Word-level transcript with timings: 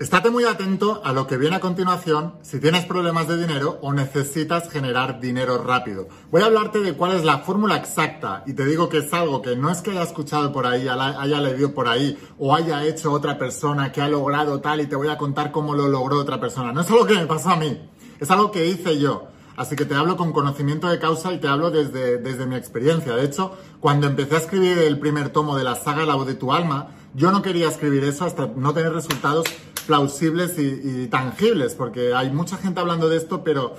Estate 0.00 0.28
muy 0.28 0.42
atento 0.42 1.00
a 1.04 1.12
lo 1.12 1.28
que 1.28 1.36
viene 1.36 1.54
a 1.54 1.60
continuación 1.60 2.34
si 2.42 2.58
tienes 2.58 2.84
problemas 2.84 3.28
de 3.28 3.36
dinero 3.36 3.78
o 3.80 3.92
necesitas 3.92 4.68
generar 4.68 5.20
dinero 5.20 5.62
rápido. 5.62 6.08
Voy 6.32 6.42
a 6.42 6.46
hablarte 6.46 6.80
de 6.80 6.94
cuál 6.94 7.12
es 7.12 7.22
la 7.22 7.38
fórmula 7.38 7.76
exacta 7.76 8.42
y 8.44 8.54
te 8.54 8.66
digo 8.66 8.88
que 8.88 8.98
es 8.98 9.12
algo 9.14 9.40
que 9.40 9.54
no 9.54 9.70
es 9.70 9.82
que 9.82 9.92
haya 9.92 10.02
escuchado 10.02 10.50
por 10.50 10.66
ahí, 10.66 10.88
haya 10.88 11.40
leído 11.40 11.74
por 11.74 11.86
ahí 11.86 12.18
o 12.40 12.52
haya 12.56 12.84
hecho 12.84 13.12
otra 13.12 13.38
persona 13.38 13.92
que 13.92 14.00
ha 14.00 14.08
logrado 14.08 14.60
tal 14.60 14.80
y 14.80 14.86
te 14.86 14.96
voy 14.96 15.06
a 15.06 15.16
contar 15.16 15.52
cómo 15.52 15.76
lo 15.76 15.86
logró 15.86 16.18
otra 16.18 16.40
persona. 16.40 16.72
No 16.72 16.80
es 16.80 16.90
algo 16.90 17.06
que 17.06 17.14
me 17.14 17.26
pasó 17.26 17.50
a 17.50 17.56
mí, 17.56 17.88
es 18.18 18.28
algo 18.32 18.50
que 18.50 18.66
hice 18.66 18.98
yo. 18.98 19.28
Así 19.56 19.76
que 19.76 19.84
te 19.84 19.94
hablo 19.94 20.16
con 20.16 20.32
conocimiento 20.32 20.88
de 20.88 20.98
causa 20.98 21.32
y 21.32 21.38
te 21.38 21.46
hablo 21.46 21.70
desde, 21.70 22.18
desde 22.18 22.46
mi 22.46 22.56
experiencia. 22.56 23.14
De 23.14 23.24
hecho, 23.24 23.56
cuando 23.78 24.08
empecé 24.08 24.34
a 24.34 24.38
escribir 24.38 24.76
el 24.76 24.98
primer 24.98 25.28
tomo 25.28 25.56
de 25.56 25.62
la 25.62 25.76
saga 25.76 26.04
La 26.04 26.16
voz 26.16 26.26
de 26.26 26.34
tu 26.34 26.52
alma, 26.52 26.88
yo 27.14 27.30
no 27.30 27.42
quería 27.42 27.68
escribir 27.68 28.02
eso 28.02 28.24
hasta 28.24 28.48
no 28.56 28.74
tener 28.74 28.92
resultados 28.92 29.44
plausibles 29.86 30.58
y, 30.58 31.06
tangibles, 31.08 31.74
porque 31.74 32.14
hay 32.14 32.30
mucha 32.30 32.56
gente 32.56 32.80
hablando 32.80 33.08
de 33.08 33.16
esto, 33.16 33.44
pero 33.44 33.76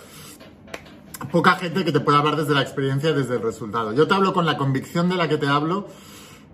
poca 1.31 1.55
gente 1.55 1.83
que 1.83 1.91
te 1.91 1.99
pueda 1.99 2.19
hablar 2.19 2.35
desde 2.35 2.53
la 2.53 2.61
experiencia 2.61 3.13
desde 3.13 3.35
el 3.35 3.41
resultado. 3.41 3.93
Yo 3.93 4.07
te 4.07 4.13
hablo 4.13 4.33
con 4.33 4.45
la 4.45 4.57
convicción 4.57 5.09
de 5.09 5.15
la 5.15 5.27
que 5.27 5.37
te 5.37 5.47
hablo 5.47 5.87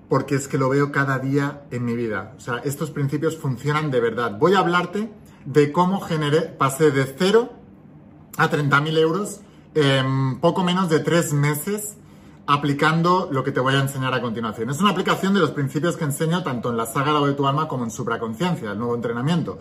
porque 0.09 0.35
es 0.35 0.49
que 0.49 0.57
lo 0.57 0.67
veo 0.67 0.91
cada 0.91 1.19
día 1.19 1.63
en 1.71 1.85
mi 1.85 1.95
vida. 1.95 2.33
O 2.37 2.41
sea, 2.41 2.57
estos 2.65 2.91
principios 2.91 3.37
funcionan 3.37 3.91
de 3.91 4.01
verdad. 4.01 4.37
Voy 4.37 4.55
a 4.55 4.59
hablarte 4.59 5.09
de 5.45 5.71
cómo 5.71 6.01
generé, 6.01 6.41
pasé 6.41 6.91
de 6.91 7.05
cero 7.17 7.53
a 8.37 8.49
30.000 8.49 8.97
euros 8.97 9.39
en 9.73 10.39
poco 10.39 10.63
menos 10.63 10.89
de 10.89 10.99
tres 10.99 11.31
meses 11.31 11.95
aplicando 12.53 13.29
lo 13.31 13.43
que 13.43 13.51
te 13.51 13.59
voy 13.59 13.75
a 13.75 13.79
enseñar 13.79 14.13
a 14.13 14.21
continuación. 14.21 14.69
Es 14.69 14.81
una 14.81 14.91
aplicación 14.91 15.33
de 15.33 15.39
los 15.39 15.51
principios 15.51 15.95
que 15.95 16.03
enseño 16.03 16.43
tanto 16.43 16.69
en 16.69 16.77
la 16.77 16.85
saga 16.85 17.19
de 17.25 17.33
tu 17.33 17.47
alma 17.47 17.67
como 17.67 17.83
en 17.83 17.91
supraconciencia, 17.91 18.71
el 18.71 18.77
nuevo 18.77 18.95
entrenamiento. 18.95 19.59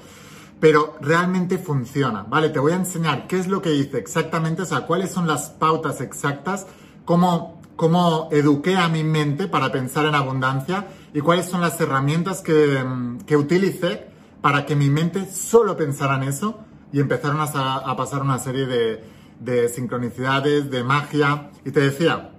Pero 0.59 0.97
realmente 1.01 1.59
funciona, 1.59 2.25
¿vale? 2.29 2.51
Te 2.51 2.59
voy 2.59 2.73
a 2.73 2.77
enseñar 2.77 3.27
qué 3.27 3.39
es 3.39 3.49
lo 3.49 3.63
que 3.63 3.75
hice 3.75 3.99
exactamente, 3.99 4.63
o 4.63 4.65
sea, 4.65 4.87
cuáles 4.87 5.11
son 5.11 5.27
las 5.27 5.51
pautas 5.51 6.01
exactas, 6.01 6.67
cómo, 7.05 7.63
cómo 7.77 8.29
eduqué 8.33 8.77
a 8.77 8.89
mi 8.89 9.05
mente 9.05 9.47
para 9.47 9.73
pensar 9.73 10.05
en 10.07 10.15
abundancia 10.15 10.89
y 11.15 11.21
cuáles 11.21 11.47
son 11.47 11.61
las 11.61 11.81
herramientas 11.81 12.43
que, 12.43 12.85
que 13.27 13.37
utilicé 13.37 14.09
para 14.43 14.67
que 14.67 14.77
mi 14.77 14.91
mente 14.91 15.31
solo 15.31 15.77
pensara 15.77 16.17
en 16.17 16.25
eso 16.25 16.59
y 16.93 17.01
empezaron 17.01 17.41
a, 17.41 17.45
a 17.45 17.97
pasar 17.97 18.23
una 18.23 18.39
serie 18.39 18.67
de, 18.67 19.05
de 19.41 19.69
sincronicidades, 19.69 20.71
de 20.71 20.85
magia. 20.85 21.51
Y 21.65 21.71
te 21.71 21.81
decía, 21.81 22.33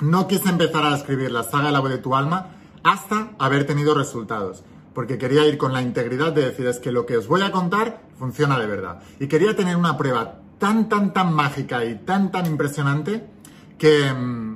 no 0.00 0.28
quise 0.28 0.48
empezar 0.48 0.84
a 0.84 0.94
escribir 0.94 1.30
la 1.30 1.42
saga 1.42 1.66
de 1.66 1.72
la 1.72 1.80
voz 1.80 1.90
de 1.90 1.98
tu 1.98 2.14
alma 2.14 2.48
hasta 2.82 3.30
haber 3.38 3.66
tenido 3.66 3.94
resultados. 3.94 4.62
Porque 4.94 5.18
quería 5.18 5.46
ir 5.46 5.58
con 5.58 5.72
la 5.72 5.82
integridad 5.82 6.32
de 6.32 6.46
decir 6.46 6.66
es 6.66 6.78
que 6.78 6.92
lo 6.92 7.04
que 7.04 7.16
os 7.16 7.26
voy 7.26 7.42
a 7.42 7.52
contar 7.52 8.00
funciona 8.18 8.58
de 8.58 8.66
verdad. 8.66 9.00
Y 9.20 9.26
quería 9.26 9.54
tener 9.54 9.76
una 9.76 9.96
prueba 9.96 10.40
tan, 10.58 10.88
tan, 10.88 11.12
tan 11.12 11.34
mágica 11.34 11.84
y 11.84 11.96
tan, 11.96 12.30
tan 12.30 12.46
impresionante 12.46 13.26
que, 13.78 14.12
mm, 14.12 14.55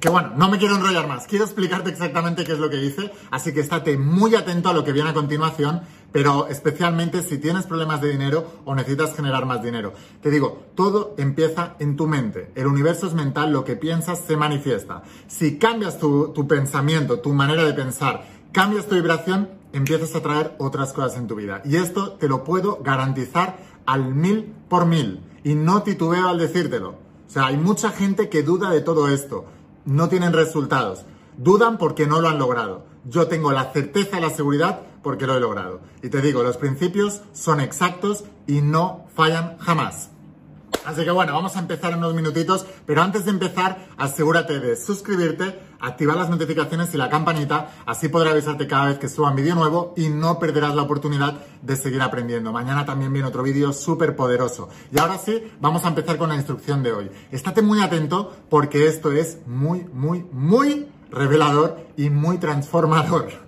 que 0.00 0.08
bueno, 0.08 0.32
no 0.36 0.48
me 0.48 0.58
quiero 0.58 0.76
enrollar 0.76 1.06
más. 1.08 1.26
Quiero 1.26 1.44
explicarte 1.44 1.90
exactamente 1.90 2.44
qué 2.44 2.52
es 2.52 2.58
lo 2.58 2.70
que 2.70 2.84
hice. 2.84 3.12
Así 3.30 3.52
que 3.52 3.60
estate 3.60 3.96
muy 3.96 4.34
atento 4.34 4.68
a 4.68 4.72
lo 4.72 4.84
que 4.84 4.92
viene 4.92 5.10
a 5.10 5.14
continuación 5.14 5.82
pero 6.14 6.46
especialmente 6.46 7.22
si 7.22 7.38
tienes 7.38 7.66
problemas 7.66 8.00
de 8.00 8.08
dinero 8.08 8.46
o 8.64 8.76
necesitas 8.76 9.16
generar 9.16 9.46
más 9.46 9.64
dinero. 9.64 9.94
Te 10.22 10.30
digo, 10.30 10.62
todo 10.76 11.16
empieza 11.18 11.74
en 11.80 11.96
tu 11.96 12.06
mente. 12.06 12.52
El 12.54 12.68
universo 12.68 13.08
es 13.08 13.14
mental, 13.14 13.50
lo 13.50 13.64
que 13.64 13.74
piensas 13.74 14.20
se 14.20 14.36
manifiesta. 14.36 15.02
Si 15.26 15.58
cambias 15.58 15.98
tu, 15.98 16.32
pensamiento, 16.46 17.18
tu 17.18 17.32
manera 17.32 17.64
de 17.64 17.74
pensar, 17.74 18.28
cambias 18.52 18.86
tu 18.86 18.94
vibración, 18.94 19.50
empiezas 19.72 20.14
a 20.14 20.22
traer 20.22 20.54
otras 20.58 20.92
cosas 20.92 21.18
en 21.18 21.26
tu 21.26 21.34
vida. 21.34 21.62
Y 21.64 21.78
esto 21.78 22.12
te 22.12 22.28
lo 22.28 22.44
puedo 22.44 22.78
garantizar 22.80 23.58
al 23.84 24.14
mil 24.14 24.54
por 24.68 24.86
mil. 24.86 25.18
Y 25.42 25.56
no 25.56 25.82
titubeo 25.82 26.28
al 26.28 26.38
decírtelo. 26.38 26.90
O 26.90 27.30
sea, 27.34 27.46
hay 27.46 27.56
mucha 27.56 27.90
gente 27.90 28.28
que 28.28 28.44
duda 28.44 28.70
de 28.70 28.82
todo 28.82 29.08
esto. 29.08 29.46
No 29.84 30.08
tienen 30.08 30.32
resultados. 30.32 31.04
Dudan 31.36 31.76
porque 31.78 32.06
no 32.06 32.20
lo 32.20 32.28
han 32.28 32.38
logrado. 32.38 32.84
Yo 33.04 33.26
tengo 33.26 33.52
la 33.52 33.72
certeza 33.72 34.20
la 34.20 34.30
seguridad 34.30 34.80
porque 35.02 35.26
lo 35.26 35.36
he 35.36 35.40
logrado. 35.40 35.80
Y 36.02 36.08
te 36.08 36.22
digo, 36.22 36.42
los 36.42 36.56
principios 36.56 37.20
son 37.32 37.60
exactos 37.60 38.24
y 38.46 38.62
no 38.62 39.04
fallan 39.14 39.58
jamás. 39.58 40.10
Así 40.84 41.04
que 41.04 41.10
bueno, 41.10 41.32
vamos 41.32 41.56
a 41.56 41.60
empezar 41.60 41.92
en 41.92 41.98
unos 41.98 42.14
minutitos, 42.14 42.66
pero 42.86 43.02
antes 43.02 43.24
de 43.24 43.30
empezar, 43.30 43.86
asegúrate 43.96 44.60
de 44.60 44.76
suscribirte, 44.76 45.58
activar 45.80 46.16
las 46.16 46.30
notificaciones 46.30 46.94
y 46.94 46.98
la 46.98 47.08
campanita, 47.08 47.72
así 47.86 48.08
podré 48.08 48.30
avisarte 48.30 48.66
cada 48.66 48.86
vez 48.86 48.98
que 48.98 49.08
suba 49.08 49.30
un 49.30 49.36
vídeo 49.36 49.54
nuevo 49.54 49.94
y 49.96 50.08
no 50.08 50.38
perderás 50.38 50.74
la 50.74 50.82
oportunidad 50.82 51.40
de 51.62 51.76
seguir 51.76 52.02
aprendiendo. 52.02 52.52
Mañana 52.52 52.84
también 52.84 53.12
viene 53.12 53.28
otro 53.28 53.42
vídeo 53.42 53.72
súper 53.72 54.16
poderoso. 54.16 54.68
Y 54.92 54.98
ahora 54.98 55.18
sí, 55.18 55.42
vamos 55.60 55.84
a 55.84 55.88
empezar 55.88 56.18
con 56.18 56.28
la 56.28 56.36
instrucción 56.36 56.82
de 56.82 56.92
hoy. 56.92 57.10
Estate 57.30 57.62
muy 57.62 57.80
atento 57.80 58.34
porque 58.50 58.86
esto 58.86 59.12
es 59.12 59.38
muy, 59.46 59.86
muy, 59.92 60.24
muy 60.32 60.88
revelador 61.10 61.78
y 61.96 62.10
muy 62.10 62.38
transformador. 62.38 63.43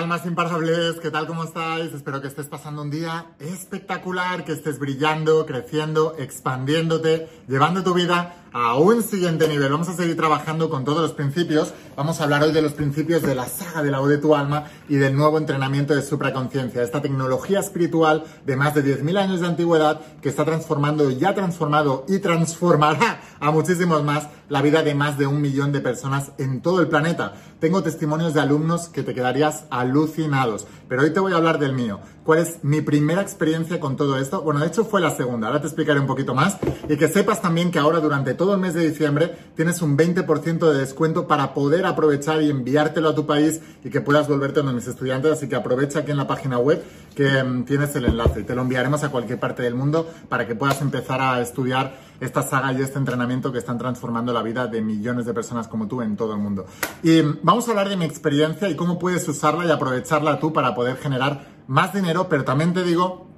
Almas 0.00 0.24
imparables, 0.24 0.98
¿qué 1.02 1.10
tal? 1.10 1.26
¿Cómo 1.26 1.44
estáis? 1.44 1.92
Espero 1.92 2.22
que 2.22 2.28
estés 2.28 2.46
pasando 2.46 2.80
un 2.80 2.90
día 2.90 3.32
espectacular, 3.38 4.46
que 4.46 4.52
estés 4.52 4.78
brillando, 4.78 5.44
creciendo, 5.44 6.16
expandiéndote, 6.18 7.28
llevando 7.46 7.84
tu 7.84 7.92
vida 7.92 8.34
a 8.52 8.76
un 8.76 9.02
siguiente 9.02 9.48
nivel. 9.48 9.70
Vamos 9.70 9.88
a 9.88 9.94
seguir 9.94 10.16
trabajando 10.16 10.70
con 10.70 10.84
todos 10.84 11.02
los 11.02 11.12
principios. 11.12 11.72
Vamos 11.96 12.20
a 12.20 12.24
hablar 12.24 12.42
hoy 12.42 12.52
de 12.52 12.62
los 12.62 12.72
principios 12.72 13.22
de 13.22 13.34
la 13.34 13.46
saga 13.46 13.82
de 13.82 13.90
la 13.90 14.00
voz 14.00 14.08
de 14.08 14.18
tu 14.18 14.34
alma 14.34 14.64
y 14.88 14.96
del 14.96 15.16
nuevo 15.16 15.38
entrenamiento 15.38 15.94
de 15.94 16.02
supraconciencia, 16.02 16.82
esta 16.82 17.02
tecnología 17.02 17.60
espiritual 17.60 18.24
de 18.46 18.56
más 18.56 18.74
de 18.74 18.84
10.000 18.84 19.18
años 19.18 19.40
de 19.40 19.46
antigüedad 19.46 20.00
que 20.20 20.28
está 20.28 20.44
transformando, 20.44 21.10
ya 21.10 21.34
transformado 21.34 22.04
y 22.08 22.18
transformará 22.18 23.20
a 23.38 23.50
muchísimos 23.50 24.02
más 24.02 24.28
la 24.48 24.62
vida 24.62 24.82
de 24.82 24.94
más 24.94 25.16
de 25.16 25.26
un 25.26 25.40
millón 25.40 25.72
de 25.72 25.80
personas 25.80 26.32
en 26.38 26.60
todo 26.60 26.80
el 26.80 26.88
planeta. 26.88 27.34
Tengo 27.60 27.82
testimonios 27.82 28.34
de 28.34 28.40
alumnos 28.40 28.88
que 28.88 29.02
te 29.02 29.14
quedarías 29.14 29.64
alucinados, 29.70 30.66
pero 30.88 31.02
hoy 31.02 31.12
te 31.12 31.20
voy 31.20 31.32
a 31.32 31.36
hablar 31.36 31.58
del 31.58 31.72
mío. 31.72 32.00
¿Cuál 32.30 32.42
es 32.42 32.62
mi 32.62 32.80
primera 32.80 33.22
experiencia 33.22 33.80
con 33.80 33.96
todo 33.96 34.16
esto? 34.16 34.40
Bueno, 34.42 34.60
de 34.60 34.68
hecho 34.68 34.84
fue 34.84 35.00
la 35.00 35.10
segunda, 35.10 35.48
ahora 35.48 35.60
te 35.60 35.66
explicaré 35.66 35.98
un 35.98 36.06
poquito 36.06 36.32
más 36.32 36.58
y 36.88 36.96
que 36.96 37.08
sepas 37.08 37.42
también 37.42 37.72
que 37.72 37.80
ahora 37.80 37.98
durante 37.98 38.34
todo 38.34 38.54
el 38.54 38.60
mes 38.60 38.72
de 38.72 38.88
diciembre 38.88 39.34
tienes 39.56 39.82
un 39.82 39.98
20% 39.98 40.72
de 40.72 40.78
descuento 40.78 41.26
para 41.26 41.54
poder 41.54 41.84
aprovechar 41.86 42.40
y 42.40 42.48
enviártelo 42.48 43.08
a 43.08 43.16
tu 43.16 43.26
país 43.26 43.60
y 43.82 43.90
que 43.90 44.00
puedas 44.00 44.28
volverte 44.28 44.60
uno 44.60 44.68
de 44.68 44.76
mis 44.76 44.86
estudiantes. 44.86 45.32
Así 45.32 45.48
que 45.48 45.56
aprovecha 45.56 45.98
aquí 45.98 46.12
en 46.12 46.18
la 46.18 46.28
página 46.28 46.58
web 46.58 46.84
que 47.16 47.42
mm, 47.42 47.64
tienes 47.64 47.96
el 47.96 48.04
enlace 48.04 48.42
y 48.42 48.44
te 48.44 48.54
lo 48.54 48.62
enviaremos 48.62 49.02
a 49.02 49.08
cualquier 49.08 49.40
parte 49.40 49.64
del 49.64 49.74
mundo 49.74 50.08
para 50.28 50.46
que 50.46 50.54
puedas 50.54 50.80
empezar 50.82 51.20
a 51.20 51.40
estudiar 51.40 51.98
esta 52.20 52.42
saga 52.42 52.72
y 52.72 52.80
este 52.80 52.98
entrenamiento 52.98 53.50
que 53.50 53.58
están 53.58 53.78
transformando 53.78 54.32
la 54.32 54.42
vida 54.42 54.68
de 54.68 54.80
millones 54.82 55.26
de 55.26 55.34
personas 55.34 55.66
como 55.66 55.88
tú 55.88 56.00
en 56.00 56.16
todo 56.16 56.34
el 56.34 56.38
mundo. 56.38 56.64
Y 57.02 57.22
mm, 57.22 57.38
vamos 57.42 57.66
a 57.66 57.72
hablar 57.72 57.88
de 57.88 57.96
mi 57.96 58.04
experiencia 58.04 58.68
y 58.68 58.76
cómo 58.76 59.00
puedes 59.00 59.26
usarla 59.26 59.66
y 59.66 59.70
aprovecharla 59.72 60.38
tú 60.38 60.52
para 60.52 60.76
poder 60.76 60.96
generar 60.96 61.58
más 61.70 61.94
dinero, 61.94 62.28
pero 62.28 62.44
también 62.44 62.74
te 62.74 62.82
digo 62.82 63.28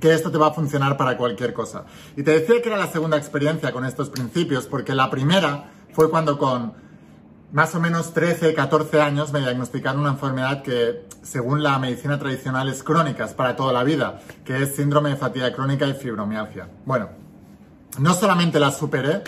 que 0.00 0.14
esto 0.14 0.30
te 0.30 0.38
va 0.38 0.46
a 0.46 0.52
funcionar 0.52 0.96
para 0.96 1.18
cualquier 1.18 1.52
cosa. 1.52 1.84
Y 2.16 2.22
te 2.22 2.30
decía 2.30 2.62
que 2.62 2.68
era 2.70 2.78
la 2.78 2.86
segunda 2.86 3.18
experiencia 3.18 3.70
con 3.70 3.84
estos 3.84 4.08
principios, 4.08 4.66
porque 4.66 4.94
la 4.94 5.10
primera 5.10 5.70
fue 5.92 6.08
cuando 6.08 6.38
con 6.38 6.72
más 7.52 7.74
o 7.74 7.80
menos 7.80 8.14
13, 8.14 8.54
14 8.54 9.02
años 9.02 9.30
me 9.32 9.40
diagnosticaron 9.40 10.00
una 10.00 10.12
enfermedad 10.12 10.62
que, 10.62 11.06
según 11.22 11.62
la 11.62 11.78
medicina 11.78 12.18
tradicional, 12.18 12.66
es 12.70 12.82
crónica, 12.82 13.26
es 13.26 13.34
para 13.34 13.56
toda 13.56 13.74
la 13.74 13.84
vida, 13.84 14.22
que 14.42 14.62
es 14.62 14.74
síndrome 14.74 15.10
de 15.10 15.16
fatiga 15.16 15.52
crónica 15.52 15.86
y 15.86 15.92
fibromialgia. 15.92 16.66
Bueno, 16.86 17.10
no 17.98 18.14
solamente 18.14 18.58
la 18.58 18.70
superé, 18.70 19.22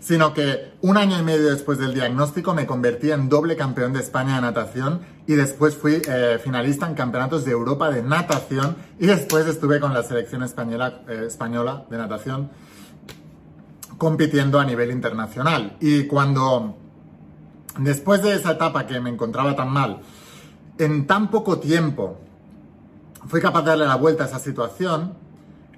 sino 0.00 0.34
que 0.34 0.72
un 0.80 0.96
año 0.96 1.16
y 1.16 1.22
medio 1.22 1.50
después 1.50 1.78
del 1.78 1.94
diagnóstico 1.94 2.54
me 2.54 2.66
convertí 2.66 3.12
en 3.12 3.28
doble 3.28 3.54
campeón 3.54 3.92
de 3.92 4.00
España 4.00 4.34
de 4.34 4.40
natación 4.40 5.17
y 5.28 5.34
después 5.34 5.76
fui 5.76 6.00
eh, 6.08 6.40
finalista 6.42 6.88
en 6.88 6.94
campeonatos 6.94 7.44
de 7.44 7.50
Europa 7.50 7.90
de 7.90 8.02
natación 8.02 8.76
y 8.98 9.06
después 9.06 9.46
estuve 9.46 9.78
con 9.78 9.92
la 9.92 10.02
selección 10.02 10.42
española, 10.42 11.02
eh, 11.06 11.24
española 11.26 11.84
de 11.90 11.98
natación 11.98 12.50
compitiendo 13.98 14.58
a 14.58 14.64
nivel 14.64 14.90
internacional. 14.90 15.76
Y 15.80 16.04
cuando, 16.04 16.78
después 17.78 18.22
de 18.22 18.36
esa 18.36 18.52
etapa 18.52 18.86
que 18.86 18.98
me 19.00 19.10
encontraba 19.10 19.54
tan 19.54 19.68
mal, 19.68 20.00
en 20.78 21.06
tan 21.06 21.30
poco 21.30 21.58
tiempo 21.58 22.18
fui 23.26 23.42
capaz 23.42 23.60
de 23.60 23.68
darle 23.68 23.86
la 23.86 23.96
vuelta 23.96 24.24
a 24.24 24.28
esa 24.28 24.38
situación, 24.38 25.12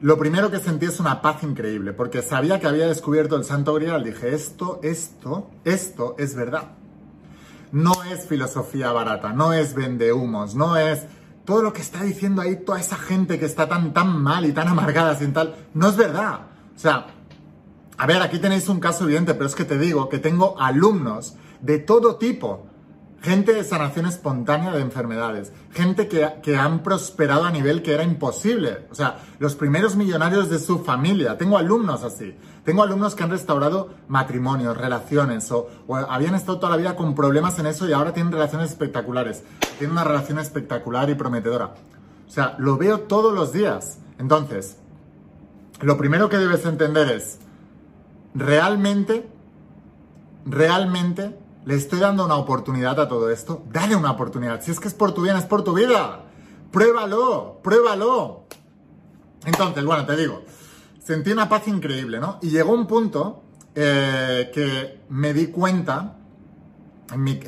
lo 0.00 0.17
primero 0.17 0.52
que 0.52 0.61
sentí 0.61 0.87
es 0.87 1.00
una 1.00 1.20
paz 1.23 1.43
increíble, 1.43 1.93
porque 1.93 2.23
sabía 2.23 2.61
que 2.61 2.69
había 2.69 2.87
descubierto 2.87 3.35
el 3.35 3.43
Santo 3.43 3.75
Grial. 3.75 4.05
Dije, 4.05 4.32
esto, 4.32 4.79
esto, 4.85 5.50
esto 5.64 6.14
es 6.19 6.37
verdad. 6.37 6.80
No 7.72 8.02
es 8.05 8.26
filosofía 8.26 8.93
barata, 8.93 9.32
no 9.32 9.52
es 9.52 9.75
vendehumos, 9.75 10.55
no 10.55 10.76
es 10.76 11.06
todo 11.44 11.62
lo 11.62 11.72
que 11.72 11.82
está 11.82 12.02
diciendo 12.02 12.43
ahí 12.43 12.56
toda 12.56 12.81
esa 12.81 12.96
gente 12.96 13.38
que 13.38 13.46
está 13.46 13.69
tan, 13.69 13.93
tan 13.93 14.22
mal 14.22 14.44
y 14.44 14.52
tan 14.52 14.69
amargada 14.69 15.17
sin 15.17 15.32
tal. 15.32 15.55
No 15.75 15.88
es 15.88 15.96
verdad. 15.96 16.40
O 16.75 16.78
sea, 16.78 17.06
a 17.96 18.06
ver, 18.06 18.22
aquí 18.22 18.38
tenéis 18.38 18.69
un 18.69 18.81
caso 18.81 19.05
evidente, 19.05 19.34
pero 19.34 19.46
es 19.46 19.55
que 19.55 19.64
te 19.64 19.78
digo 19.78 20.08
que 20.08 20.19
tengo 20.19 20.58
alumnos 20.61 21.37
de 21.61 21.78
todo 21.78 22.17
tipo 22.17 22.67
gente 23.22 23.52
de 23.52 23.64
sanación 23.64 24.06
espontánea 24.06 24.72
de 24.72 24.81
enfermedades, 24.81 25.52
gente 25.72 26.08
que, 26.08 26.56
han 26.56 26.82
prosperado 26.82 27.44
a 27.44 27.50
nivel 27.50 27.82
que 27.82 27.93
era 27.93 28.02
imposible, 28.02 28.87
o 28.90 28.94
sea, 28.94 29.19
los 29.38 29.55
primeros 29.56 29.96
millonarios 29.96 30.49
de 30.49 30.58
su 30.58 30.84
familia, 30.84 31.37
tengo 31.37 31.58
alumnos 31.58 32.02
así, 32.02 32.34
tengo 32.64 32.82
alumnos 32.82 33.14
que 33.14 33.22
han 33.22 33.31
restaurado 33.31 33.90
matrimonios, 34.08 34.76
relaciones, 34.76 35.50
o, 35.52 35.69
habían 36.08 36.34
estado 36.34 36.58
toda 36.58 36.70
la 36.70 36.78
vida 36.78 36.96
con 36.96 37.14
problemas 37.14 37.58
en 37.58 37.67
eso 37.67 37.88
y 37.88 37.93
ahora 37.93 38.14
tienen 38.14 38.32
relaciones 38.32 38.70
espectaculares, 38.70 39.43
tienen 39.78 39.93
una 39.93 40.05
relación 40.05 40.38
espectacular 40.38 41.11
y 41.11 41.14
prometedora. 41.14 41.75
O 42.26 42.31
sea, 42.31 42.55
lo 42.58 42.76
veo 42.76 43.00
todos 43.00 43.34
los 43.34 43.52
días. 43.52 43.99
Entonces, 44.19 44.76
lo 45.81 45.96
primero 45.96 46.28
que 46.28 46.37
debes 46.37 46.64
entender 46.64 47.11
es, 47.11 47.38
realmente, 48.34 49.28
realmente 50.46 51.39
le 51.65 51.75
estoy 51.75 52.01
dando 52.01 52.25
una 52.25 52.37
oportunidad 52.37 52.99
a 53.01 53.09
todo 53.09 53.31
esto. 53.31 53.62
Dale 53.71 53.97
una 53.97 54.12
oportunidad. 54.12 54.62
Si 54.62 54.71
es 54.71 54.81
que 54.81 54.89
es 54.89 54.95
por 54.95 55.12
tu 55.12 55.23
bien, 55.23 55.37
es 55.37 55.45
por 55.45 55.62
tu 55.62 55.75
vida. 55.75 56.25
Pruébalo, 56.71 57.61
pruébalo. 57.62 58.45
Entonces, 59.45 59.85
bueno, 59.85 60.07
te 60.07 60.17
digo, 60.17 60.43
sentí 61.03 61.33
una 61.33 61.49
paz 61.49 61.67
increíble, 61.69 62.21
¿no? 62.21 62.39
Y 62.43 62.51
llegó 62.51 62.73
un 62.73 62.87
punto 62.87 63.43
eh, 63.75 64.51
que 64.55 65.01
me 65.09 65.33
di 65.33 65.49
cuenta, 65.49 66.17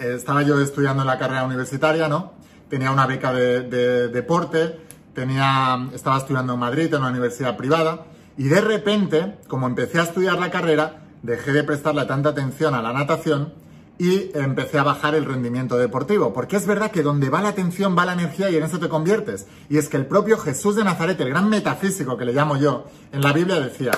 estaba 0.01 0.43
yo 0.43 0.61
estudiando 0.61 1.03
en 1.03 1.07
la 1.07 1.19
carrera 1.19 1.45
universitaria, 1.45 2.09
¿no? 2.09 2.33
Tenía 2.69 2.91
una 2.91 3.07
beca 3.07 3.33
de, 3.33 3.63
de 3.63 4.09
deporte, 4.09 4.81
tenía, 5.15 5.89
estaba 5.95 6.19
estudiando 6.19 6.55
en 6.55 6.59
Madrid, 6.59 6.93
en 6.93 7.01
una 7.01 7.11
universidad 7.11 7.57
privada, 7.57 8.07
y 8.37 8.45
de 8.45 8.61
repente, 8.63 9.39
como 9.47 9.67
empecé 9.67 10.01
a 10.01 10.05
estudiar 10.05 10.39
la 10.39 10.51
carrera, 10.51 11.03
dejé 11.23 11.53
de 11.53 11.63
prestarle 11.63 12.07
tanta 12.07 12.31
atención 12.31 12.75
a 12.75 12.83
la 12.83 12.93
natación 12.93 13.53
y 14.03 14.33
empecé 14.35 14.81
a 14.81 14.83
bajar 14.83 15.15
el 15.15 15.25
rendimiento 15.25 15.79
deportivo. 15.79 16.33
Porque 16.33 16.57
es 16.57 16.67
verdad 16.67 16.91
que 16.91 17.05
donde 17.05 17.31
va 17.31 17.41
la 17.41 17.51
atención 17.51 17.97
va 17.97 18.05
la 18.05 18.15
energía 18.15 18.51
y 18.51 18.57
en 18.57 18.65
eso 18.65 18.81
te 18.81 18.89
conviertes. 18.89 19.47
Y 19.69 19.79
es 19.79 19.89
que 19.89 19.97
el 19.97 20.07
propio 20.07 20.39
Jesús 20.39 20.75
de 20.75 20.83
Nazaret, 20.83 21.21
el 21.21 21.29
gran 21.29 21.49
metafísico 21.49 22.17
que 22.17 22.25
le 22.25 22.33
llamo 22.33 22.57
yo, 22.57 22.87
en 23.13 23.21
la 23.21 23.33
Biblia 23.33 23.61
decía, 23.61 23.93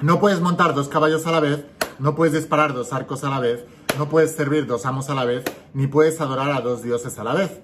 no 0.00 0.18
puedes 0.18 0.40
montar 0.40 0.74
dos 0.74 0.88
caballos 0.88 1.28
a 1.28 1.30
la 1.30 1.38
vez, 1.38 1.64
no 2.00 2.16
puedes 2.16 2.34
disparar 2.34 2.74
dos 2.74 2.92
arcos 2.92 3.22
a 3.22 3.30
la 3.30 3.38
vez, 3.38 3.64
no 3.96 4.08
puedes 4.08 4.34
servir 4.34 4.66
dos 4.66 4.84
amos 4.84 5.08
a 5.10 5.14
la 5.14 5.24
vez, 5.24 5.44
ni 5.74 5.86
puedes 5.86 6.20
adorar 6.20 6.50
a 6.50 6.60
dos 6.60 6.82
dioses 6.82 7.16
a 7.16 7.22
la 7.22 7.34
vez. 7.34 7.60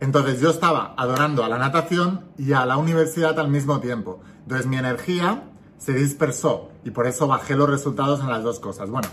Entonces 0.00 0.40
yo 0.40 0.50
estaba 0.50 0.94
adorando 0.96 1.44
a 1.44 1.48
la 1.48 1.58
natación 1.58 2.24
y 2.36 2.54
a 2.54 2.66
la 2.66 2.76
universidad 2.76 3.38
al 3.38 3.46
mismo 3.46 3.78
tiempo. 3.78 4.18
Entonces 4.42 4.66
mi 4.66 4.76
energía 4.76 5.44
se 5.78 5.92
dispersó 5.92 6.70
y 6.82 6.90
por 6.90 7.06
eso 7.06 7.28
bajé 7.28 7.54
los 7.54 7.70
resultados 7.70 8.18
en 8.18 8.30
las 8.30 8.42
dos 8.42 8.58
cosas. 8.58 8.90
Bueno, 8.90 9.06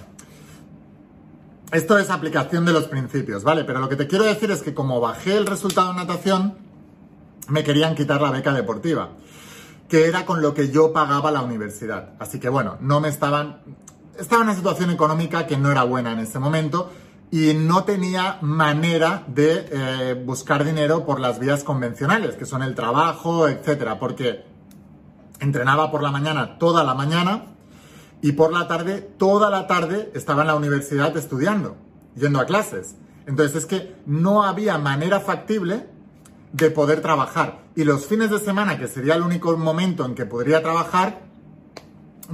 esto 1.76 1.98
es 1.98 2.10
aplicación 2.10 2.66
de 2.66 2.72
los 2.72 2.86
principios, 2.86 3.44
¿vale? 3.44 3.66
Pero 3.66 3.80
lo 3.80 3.90
que 3.90 3.98
te 3.98 4.08
quiero 4.08 4.24
decir 4.24 4.50
es 4.50 4.62
que 4.62 4.74
como 4.74 5.02
bajé 5.02 5.36
el 5.36 5.46
resultado 5.46 5.92
en 5.92 5.98
natación, 5.98 6.58
me 7.50 7.64
querían 7.64 7.96
quitar 7.96 8.22
la 8.22 8.32
beca 8.32 8.54
deportiva, 8.54 9.10
que 9.90 10.06
era 10.06 10.26
con 10.26 10.42
lo 10.42 10.54
que 10.54 10.72
yo 10.72 10.94
pagaba 10.94 11.32
la 11.32 11.42
universidad. 11.42 12.14
Así 12.20 12.40
que 12.40 12.50
bueno, 12.50 12.78
no 12.80 13.02
me 13.02 13.10
estaban... 13.10 13.60
Estaba 14.18 14.44
en 14.44 14.50
una 14.50 14.56
situación 14.56 14.90
económica 14.90 15.46
que 15.46 15.58
no 15.58 15.70
era 15.70 15.84
buena 15.84 16.14
en 16.14 16.20
ese 16.20 16.40
momento 16.40 16.92
y 17.30 17.54
no 17.54 17.84
tenía 17.84 18.38
manera 18.42 19.26
de 19.28 19.68
eh, 19.70 20.24
buscar 20.26 20.64
dinero 20.64 21.06
por 21.06 21.20
las 21.20 21.40
vías 21.40 21.66
convencionales, 21.66 22.36
que 22.36 22.46
son 22.46 22.64
el 22.64 22.76
trabajo, 22.76 23.50
etcétera, 23.50 24.00
porque 24.00 24.46
entrenaba 25.42 25.92
por 25.92 26.02
la 26.02 26.12
mañana 26.12 26.58
toda 26.58 26.86
la 26.86 26.94
mañana 26.94 27.55
y 28.26 28.32
por 28.32 28.52
la 28.52 28.68
tarde, 28.68 29.08
toda 29.20 29.52
la 29.52 29.68
tarde, 29.68 30.10
estaba 30.16 30.42
en 30.42 30.48
la 30.48 30.56
universidad 30.56 31.16
estudiando, 31.16 31.78
yendo 32.16 32.40
a 32.40 32.48
clases. 32.48 32.96
Entonces 33.28 33.56
es 33.56 33.66
que 33.68 33.96
no 34.08 34.42
había 34.42 34.80
manera 34.80 35.20
factible 35.20 35.86
de 36.52 36.72
poder 36.72 37.02
trabajar. 37.02 37.60
Y 37.76 37.84
los 37.84 38.08
fines 38.08 38.32
de 38.32 38.40
semana, 38.40 38.80
que 38.80 38.88
sería 38.88 39.14
el 39.14 39.22
único 39.22 39.56
momento 39.58 40.06
en 40.06 40.16
que 40.16 40.26
podría 40.26 40.64
trabajar, 40.64 41.22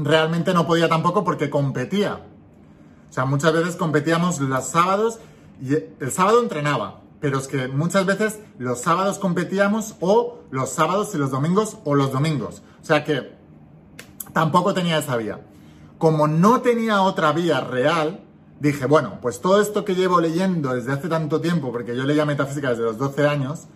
realmente 0.01 0.53
no 0.53 0.65
podía 0.65 0.87
tampoco 0.87 1.25
porque 1.25 1.49
competía. 1.49 2.21
O 3.09 3.11
sea, 3.11 3.25
muchas 3.25 3.51
veces 3.51 3.75
competíamos 3.75 4.39
los 4.39 4.63
sábados 4.63 5.19
y 5.61 5.73
el 5.73 6.11
sábado 6.13 6.41
entrenaba, 6.41 7.01
pero 7.19 7.37
es 7.37 7.49
que 7.49 7.67
muchas 7.67 8.05
veces 8.05 8.39
los 8.57 8.79
sábados 8.79 9.19
competíamos 9.19 9.95
o 9.99 10.39
los 10.51 10.69
sábados 10.69 11.13
y 11.15 11.17
los 11.17 11.31
domingos 11.31 11.79
o 11.83 11.95
los 11.95 12.13
domingos. 12.13 12.61
O 12.81 12.85
sea 12.85 13.03
que 13.03 13.35
tampoco 14.31 14.73
tenía 14.73 14.97
esa 14.97 15.17
vía 15.17 15.41
como 16.01 16.27
no 16.27 16.61
tenía 16.61 17.03
otra 17.03 17.31
vía 17.31 17.61
real, 17.61 18.21
dije, 18.59 18.87
bueno, 18.87 19.19
pues 19.21 19.39
todo 19.39 19.61
esto 19.61 19.85
que 19.85 19.93
llevo 19.93 20.19
leyendo 20.19 20.73
desde 20.73 20.93
hace 20.93 21.07
tanto 21.07 21.39
tiempo, 21.39 21.71
porque 21.71 21.95
yo 21.95 22.05
leía 22.05 22.25
metafísica 22.25 22.71
desde 22.71 22.81
los 22.81 22.97
12 22.97 23.27
años, 23.27 23.67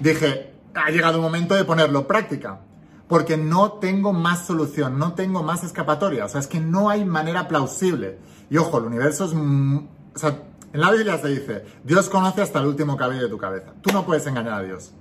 dije, 0.00 0.54
ha 0.74 0.90
llegado 0.90 1.16
el 1.16 1.20
momento 1.20 1.54
de 1.54 1.62
ponerlo 1.66 1.98
en 1.98 2.06
práctica. 2.06 2.60
Porque 3.06 3.36
no 3.36 3.72
tengo 3.72 4.14
más 4.14 4.46
solución, 4.46 4.98
no 4.98 5.12
tengo 5.12 5.42
más 5.42 5.62
escapatoria. 5.62 6.24
O 6.24 6.28
sea, 6.30 6.40
es 6.40 6.46
que 6.46 6.58
no 6.58 6.88
hay 6.88 7.04
manera 7.04 7.48
plausible. 7.48 8.18
Y 8.48 8.56
ojo, 8.56 8.78
el 8.78 8.84
universo 8.84 9.26
es... 9.26 9.34
O 9.34 10.18
sea, 10.18 10.38
en 10.72 10.80
la 10.80 10.90
Biblia 10.90 11.18
se 11.18 11.28
dice, 11.28 11.66
Dios 11.84 12.08
conoce 12.08 12.40
hasta 12.40 12.60
el 12.60 12.66
último 12.66 12.96
cabello 12.96 13.24
de 13.24 13.28
tu 13.28 13.36
cabeza. 13.36 13.74
Tú 13.82 13.92
no 13.92 14.06
puedes 14.06 14.26
engañar 14.26 14.54
a 14.54 14.62
Dios. 14.62 14.92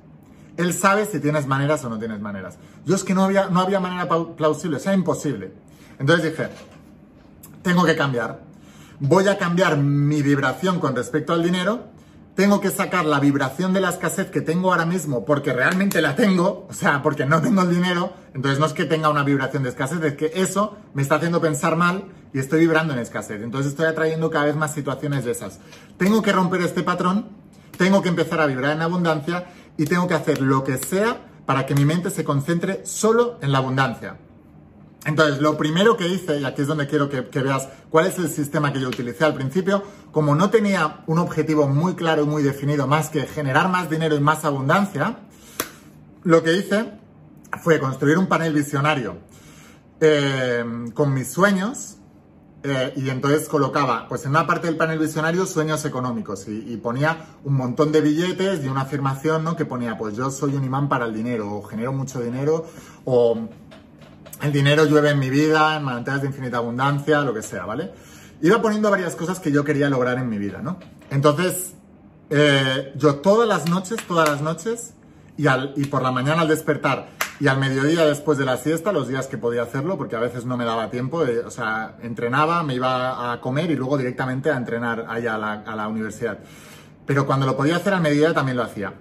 Él 0.57 0.73
sabe 0.73 1.05
si 1.05 1.21
tienes 1.21 1.47
maneras 1.47 1.85
o 1.85 1.89
no 1.89 1.97
tienes 1.97 2.19
maneras. 2.19 2.57
Yo 2.85 2.93
es 2.93 3.05
que 3.05 3.13
no 3.13 3.23
había, 3.23 3.47
no 3.47 3.61
había 3.61 3.79
manera 3.79 4.09
plausible, 4.35 4.75
o 4.75 4.79
sea, 4.81 4.93
imposible. 4.93 5.63
Entonces 5.99 6.31
dije, 6.31 6.49
tengo 7.61 7.85
que 7.85 7.95
cambiar. 7.95 8.41
Voy 8.99 9.27
a 9.27 9.37
cambiar 9.37 9.77
mi 9.77 10.21
vibración 10.21 10.79
con 10.79 10.95
respecto 10.95 11.33
al 11.33 11.43
dinero. 11.43 11.87
Tengo 12.35 12.59
que 12.61 12.71
sacar 12.71 13.05
la 13.05 13.19
vibración 13.19 13.73
de 13.73 13.81
la 13.81 13.89
escasez 13.89 14.31
que 14.31 14.41
tengo 14.41 14.71
ahora 14.71 14.85
mismo 14.85 15.23
porque 15.23 15.53
realmente 15.53 16.01
la 16.01 16.15
tengo, 16.15 16.65
o 16.69 16.73
sea, 16.73 17.03
porque 17.03 17.25
no 17.25 17.41
tengo 17.41 17.61
el 17.61 17.69
dinero. 17.69 18.13
Entonces 18.33 18.59
no 18.59 18.65
es 18.65 18.73
que 18.73 18.85
tenga 18.85 19.09
una 19.09 19.23
vibración 19.23 19.63
de 19.63 19.69
escasez, 19.69 20.01
es 20.03 20.15
que 20.15 20.31
eso 20.33 20.77
me 20.93 21.03
está 21.03 21.15
haciendo 21.15 21.41
pensar 21.41 21.75
mal 21.75 22.05
y 22.33 22.39
estoy 22.39 22.61
vibrando 22.61 22.93
en 22.93 22.99
escasez. 22.99 23.41
Entonces 23.41 23.71
estoy 23.71 23.85
atrayendo 23.85 24.31
cada 24.31 24.45
vez 24.45 24.55
más 24.55 24.73
situaciones 24.73 25.25
de 25.25 25.31
esas. 25.31 25.59
Tengo 25.97 26.21
que 26.23 26.31
romper 26.31 26.61
este 26.61 26.81
patrón, 26.81 27.27
tengo 27.77 28.01
que 28.01 28.09
empezar 28.09 28.41
a 28.41 28.47
vibrar 28.47 28.71
en 28.71 28.81
abundancia 28.81 29.45
y 29.77 29.85
tengo 29.85 30.07
que 30.07 30.15
hacer 30.15 30.41
lo 30.41 30.63
que 30.63 30.77
sea 30.77 31.17
para 31.45 31.65
que 31.65 31.75
mi 31.75 31.85
mente 31.85 32.09
se 32.09 32.23
concentre 32.23 32.85
solo 32.85 33.37
en 33.41 33.51
la 33.51 33.59
abundancia. 33.59 34.17
Entonces, 35.05 35.41
lo 35.41 35.57
primero 35.57 35.97
que 35.97 36.07
hice, 36.07 36.39
y 36.39 36.45
aquí 36.45 36.61
es 36.61 36.67
donde 36.67 36.87
quiero 36.87 37.09
que, 37.09 37.21
veas 37.21 37.67
cuál 37.89 38.07
es 38.07 38.17
el 38.19 38.29
sistema 38.29 38.71
que 38.71 38.79
yo 38.79 38.87
utilicé 38.87 39.25
al 39.25 39.33
principio, 39.33 39.83
como 40.11 40.33
no 40.33 40.49
tenía 40.49 41.03
un 41.07 41.19
objetivo 41.19 41.67
muy 41.67 41.95
claro 41.95 42.23
y 42.23 42.25
muy 42.25 42.41
definido 42.41 42.87
más 42.87 43.09
que 43.09 43.23
generar 43.23 43.69
más 43.69 43.89
dinero 43.89 44.15
y 44.15 44.21
más 44.21 44.45
abundancia, 44.45 45.17
lo 46.23 46.41
que 46.41 46.53
hice 46.53 46.93
fue 47.61 47.79
construir 47.79 48.17
un 48.17 48.27
panel 48.27 48.53
visionario 48.53 49.17
eh, 49.99 50.63
con 50.93 51.13
mis 51.13 51.31
sueños 51.31 51.97
eh, 52.65 52.93
y 52.95 53.09
entonces 53.09 53.49
colocaba, 53.49 54.07
pues 54.07 54.23
en 54.23 54.31
una 54.31 54.47
parte 54.47 54.67
del 54.67 54.77
panel 54.77 54.97
visionario, 54.97 55.45
sueños 55.45 55.83
económicos 55.83 56.47
y, 56.47 56.73
y, 56.73 56.77
ponía 56.77 57.25
un 57.43 57.55
montón 57.55 57.91
de 57.91 57.99
billetes 57.99 58.63
y 58.63 58.69
una 58.69 58.81
afirmación, 58.81 59.43
¿no? 59.43 59.57
Que 59.57 59.65
ponía, 59.65 59.97
pues 59.97 60.15
yo 60.15 60.31
soy 60.31 60.55
un 60.55 60.63
imán 60.63 60.87
para 60.87 61.03
el 61.05 61.13
dinero, 61.13 61.57
o 61.57 61.63
genero 61.63 61.91
mucho 61.91 62.21
dinero, 62.21 62.65
o 63.03 63.49
el 64.43 64.51
dinero 64.51 64.85
llueve 64.85 65.11
en 65.11 65.19
mi 65.19 65.29
vida, 65.29 65.77
en 65.77 65.83
manantiales 65.83 66.21
de 66.21 66.27
infinita 66.27 66.57
abundancia, 66.57 67.21
lo 67.21 67.33
que 67.33 67.41
sea, 67.41 67.65
¿vale? 67.65 67.91
Iba 68.41 68.61
poniendo 68.61 68.91
varias 68.91 69.15
cosas 69.15 69.39
que 69.39 69.51
yo 69.51 69.63
quería 69.63 69.89
lograr 69.89 70.17
en 70.17 70.29
mi 70.29 70.37
vida, 70.37 70.61
¿no? 70.61 70.79
Entonces, 71.09 71.73
eh, 72.29 72.91
yo 72.97 73.15
todas 73.15 73.47
las 73.47 73.69
noches, 73.69 74.05
todas 74.05 74.29
las 74.29 74.41
noches, 74.41 74.93
y, 75.37 75.85
por 75.85 76.01
la 76.01 76.11
mañana 76.11 76.41
al 76.41 76.47
despertar 76.47 77.07
y 77.39 77.47
al 77.47 77.57
mediodía 77.57 78.05
después 78.05 78.37
de 78.37 78.45
la 78.45 78.57
siesta, 78.57 78.91
los 78.91 79.07
días 79.07 79.27
que 79.27 79.37
podía 79.37 79.63
hacerlo, 79.63 79.97
porque 79.97 80.15
a 80.15 80.19
veces 80.19 80.45
no 80.45 80.57
me 80.57 80.65
daba 80.65 80.89
tiempo, 80.89 81.23
o 81.45 81.49
sea, 81.49 81.95
entrenaba, 82.01 82.63
me 82.63 82.75
iba 82.75 83.31
a 83.31 83.41
comer 83.41 83.71
y 83.71 83.75
luego 83.75 83.97
directamente 83.97 84.51
a 84.51 84.57
entrenar 84.57 85.05
allá 85.09 85.35
a 85.35 85.75
la, 85.75 85.87
universidad. 85.87 86.39
Pero 87.05 87.25
cuando 87.25 87.45
lo 87.45 87.57
podía 87.57 87.77
hacer 87.77 87.93
al 87.93 88.01
mediodía 88.01 88.33
también 88.33 88.57
lo 88.57 88.63
hacía. 88.63 88.93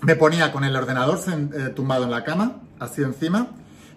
Me 0.00 0.16
ponía 0.16 0.50
con 0.50 0.64
el 0.64 0.74
ordenador 0.74 1.18
eh, 1.28 1.68
tumbado 1.74 2.04
en 2.04 2.10
la 2.10 2.24
cama, 2.24 2.62
así 2.80 3.02
encima, 3.02 3.48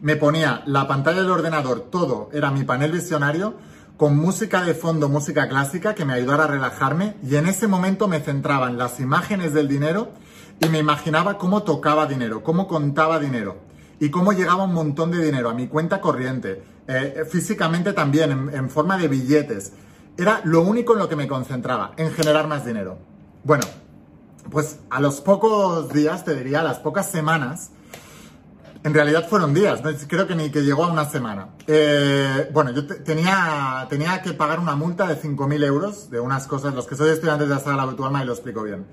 me 0.05 0.17
ponía 0.17 0.61
la 0.67 0.87
pantalla 0.87 1.21
del 1.21 1.31
ordenador, 1.31 1.87
todo 1.89 2.29
era 2.31 2.51
mi 2.51 2.63
panel 2.63 2.91
visionario, 2.91 3.55
con 3.97 4.15
música 4.15 4.61
de 4.61 4.75
fondo, 4.75 5.09
música 5.09 5.49
clásica 5.49 5.95
que 5.95 6.05
me 6.05 6.13
ayudara 6.13 6.43
a 6.43 6.47
relajarme 6.47 7.15
y 7.23 7.37
en 7.37 7.47
ese 7.47 7.67
momento 7.67 8.07
me 8.07 8.19
centraba 8.19 8.69
en 8.69 8.77
las 8.77 8.99
imágenes 8.99 9.51
del 9.51 9.67
dinero 9.67 10.11
y 10.59 10.69
me 10.69 10.77
imaginaba 10.77 11.39
cómo 11.39 11.63
tocaba 11.63 12.05
dinero, 12.05 12.43
cómo 12.43 12.67
contaba 12.67 13.17
dinero. 13.17 13.57
y 13.99 14.09
cómo 14.11 14.31
llegaba 14.31 14.65
un 14.65 14.75
montón 14.75 15.09
de 15.09 15.23
dinero 15.23 15.49
a 15.49 15.55
mi 15.55 15.67
cuenta 15.67 16.01
corriente, 16.01 16.61
eh, 16.87 17.23
físicamente 17.27 17.93
también, 17.93 18.29
en, 18.29 18.53
en 18.53 18.69
forma 18.69 18.97
de 18.97 19.07
billetes. 19.07 19.71
Era 20.17 20.41
lo 20.43 20.61
único 20.61 20.93
en 20.93 20.99
lo 20.99 21.09
que 21.09 21.15
me 21.15 21.27
concentraba, 21.27 21.93
en 21.97 22.11
generar 22.11 22.47
más 22.47 22.63
dinero. 22.63 22.99
Bueno, 23.43 23.63
pues 24.51 24.81
a 24.91 24.99
los 24.99 25.21
pocos 25.21 25.91
días, 25.93 26.25
te 26.25 26.35
diría, 26.35 26.59
a 26.59 26.63
las 26.63 26.77
pocas 26.77 27.09
semanas, 27.09 27.71
en 28.85 28.93
realidad 28.93 29.27
fueron 29.27 29.51
días, 29.51 29.81
creo 30.07 30.27
que 30.27 30.35
ni 30.35 30.51
que 30.51 30.61
llegó 30.61 30.83
a 30.83 30.91
una 30.91 31.05
semana. 31.05 31.47
Eh, 31.65 32.47
bueno, 32.53 32.69
yo 32.69 32.85
tenía, 32.85 33.87
tenía 33.89 34.21
que 34.21 34.33
pagar 34.33 34.59
una 34.59 34.75
multa 34.75 35.07
de 35.07 35.19
5.000 35.19 35.65
euros 35.65 36.11
de 36.11 36.19
unas 36.19 36.45
cosas, 36.45 36.75
los 36.75 36.85
que 36.85 36.95
soy 36.95 37.09
estudiantes 37.09 37.49
de 37.49 37.55
la 37.55 37.59
sala 37.59 37.83
virtual 37.87 38.13
y 38.21 38.25
lo 38.25 38.33
explico 38.33 38.61
bien. 38.61 38.85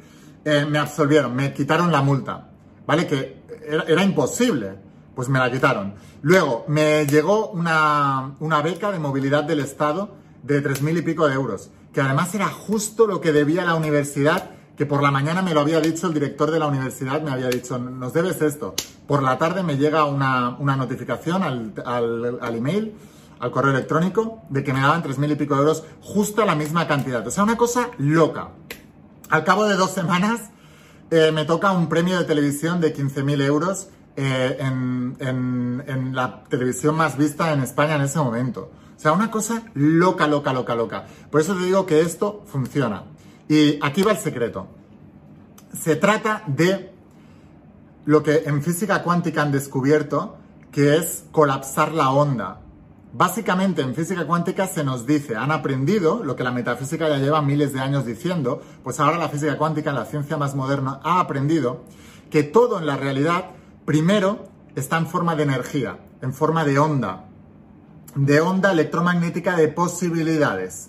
Eh, 0.47 0.65
me 0.65 0.79
absolvieron, 0.79 1.37
me 1.37 1.53
quitaron 1.53 1.93
la 1.93 2.01
multa, 2.01 2.49
¿vale? 2.87 3.07
Que 3.07 3.43
era, 3.69 4.03
imposible, 4.03 4.77
pues 5.15 5.29
me 5.29 5.39
la 5.39 5.53
quitaron. 5.53 5.93
Luego, 6.23 6.65
me 6.69 7.05
llegó 7.05 7.51
una, 7.51 8.35
una 8.41 8.63
beca 8.63 8.91
de 8.93 8.99
movilidad 8.99 9.45
del 9.45 9.61
Estado 9.61 10.17
de 10.43 10.65
3.000 10.65 11.01
y 11.01 11.03
pico 11.03 11.29
de 11.29 11.35
euros, 11.35 11.69
que 11.93 12.01
además 12.01 12.35
era 12.35 12.47
justo 12.47 13.07
lo 13.07 13.21
que 13.21 13.31
debía 13.31 13.67
la 13.67 13.75
universidad 13.75 14.53
que 14.75 14.87
por 14.87 15.03
la 15.03 15.11
mañana 15.11 15.43
me 15.43 15.53
lo 15.53 15.61
había 15.61 15.81
dicho 15.81 16.07
el 16.07 16.15
director 16.15 16.51
de 16.51 16.59
la 16.59 16.67
universidad, 16.67 17.21
me 17.21 17.31
había 17.31 17.49
dicho, 17.51 17.79
nos 17.79 18.15
debes 18.15 18.41
esto. 18.41 18.75
Por 19.07 19.23
la 19.23 19.39
tarde 19.39 19.63
me 19.63 19.77
llega 19.77 20.05
una, 20.05 20.57
notificación 20.77 21.43
al, 21.43 21.75
al, 21.85 22.55
email, 22.55 22.95
al 23.41 23.51
correo 23.51 23.73
electrónico, 23.73 24.43
de 24.49 24.63
que 24.63 24.73
me 24.73 24.81
daban 24.81 25.03
tres 25.03 25.19
mil 25.19 25.31
y 25.31 25.37
pico 25.37 25.57
euros, 25.57 25.85
justo 26.01 26.45
la 26.45 26.55
misma 26.55 26.87
cantidad. 26.87 27.27
O 27.27 27.31
sea, 27.31 27.45
una 27.45 27.57
cosa 27.57 27.91
loca. 27.99 28.51
Al 29.29 29.45
cabo 29.45 29.65
de 29.67 29.77
dos 29.77 29.91
semanas 29.91 30.51
eh, 31.11 31.33
me 31.33 31.45
toca 31.45 31.73
un 31.73 31.89
premio 31.89 32.19
de 32.19 32.25
televisión 32.25 32.81
de 32.81 32.95
15.000 32.95 33.43
euros 33.43 33.89
eh, 34.17 34.57
en, 34.61 35.17
en 35.21 36.15
la 36.15 36.45
televisión 36.45 36.97
más 36.97 37.17
vista 37.17 37.53
en 37.53 37.61
España 37.61 37.97
en 37.97 38.03
ese 38.03 38.19
momento. 38.19 38.71
O 38.97 39.01
sea, 39.03 39.13
una 39.13 39.33
cosa 39.33 39.65
loca, 39.75 40.29
loca, 40.29 40.53
loca, 40.53 40.77
loca. 40.77 41.07
Por 41.29 41.41
eso 41.41 41.55
te 41.55 41.65
digo 41.65 41.87
que 41.87 42.03
esto 42.03 42.45
funciona. 42.47 43.03
Y 43.49 43.79
aquí 43.83 44.03
va 44.03 44.13
el 44.13 44.19
secreto. 44.19 44.69
Se 45.73 45.97
trata 45.97 46.45
de 46.47 46.92
lo 48.05 48.23
que 48.23 48.45
en 48.47 48.63
física 48.63 49.03
cuántica 49.03 49.43
han 49.43 49.53
descubierto, 49.53 50.37
que 50.71 50.97
es 50.97 51.25
colapsar 51.31 51.93
la 51.93 52.11
onda. 52.11 52.61
Básicamente 53.13 53.83
en 53.83 53.95
física 53.95 54.27
cuántica 54.27 54.67
se 54.67 54.85
nos 54.85 55.07
dice, 55.07 55.37
han 55.37 55.53
aprendido 55.53 56.25
lo 56.25 56.35
que 56.35 56.45
la 56.45 56.51
metafísica 56.51 57.09
ya 57.09 57.19
lleva 57.19 57.43
miles 57.43 57.75
de 57.75 57.81
años 57.81 58.07
diciendo, 58.07 58.63
pues 58.83 58.99
ahora 59.01 59.19
la 59.19 59.29
física 59.29 59.59
cuántica, 59.59 59.93
la 59.93 60.07
ciencia 60.07 60.39
más 60.39 60.55
moderna, 60.55 60.99
ha 61.05 61.21
aprendido 61.21 61.85
que 62.31 62.43
todo 62.43 62.79
en 62.79 62.87
la 62.87 62.97
realidad, 62.97 63.51
primero, 63.85 64.49
está 64.75 64.97
en 64.97 65.07
forma 65.07 65.37
de 65.37 65.43
energía, 65.43 65.99
en 66.23 66.33
forma 66.33 66.65
de 66.65 66.79
onda, 66.79 67.27
de 68.15 68.41
onda 68.41 68.73
electromagnética 68.73 69.57
de 69.57 69.69
posibilidades. 69.69 70.89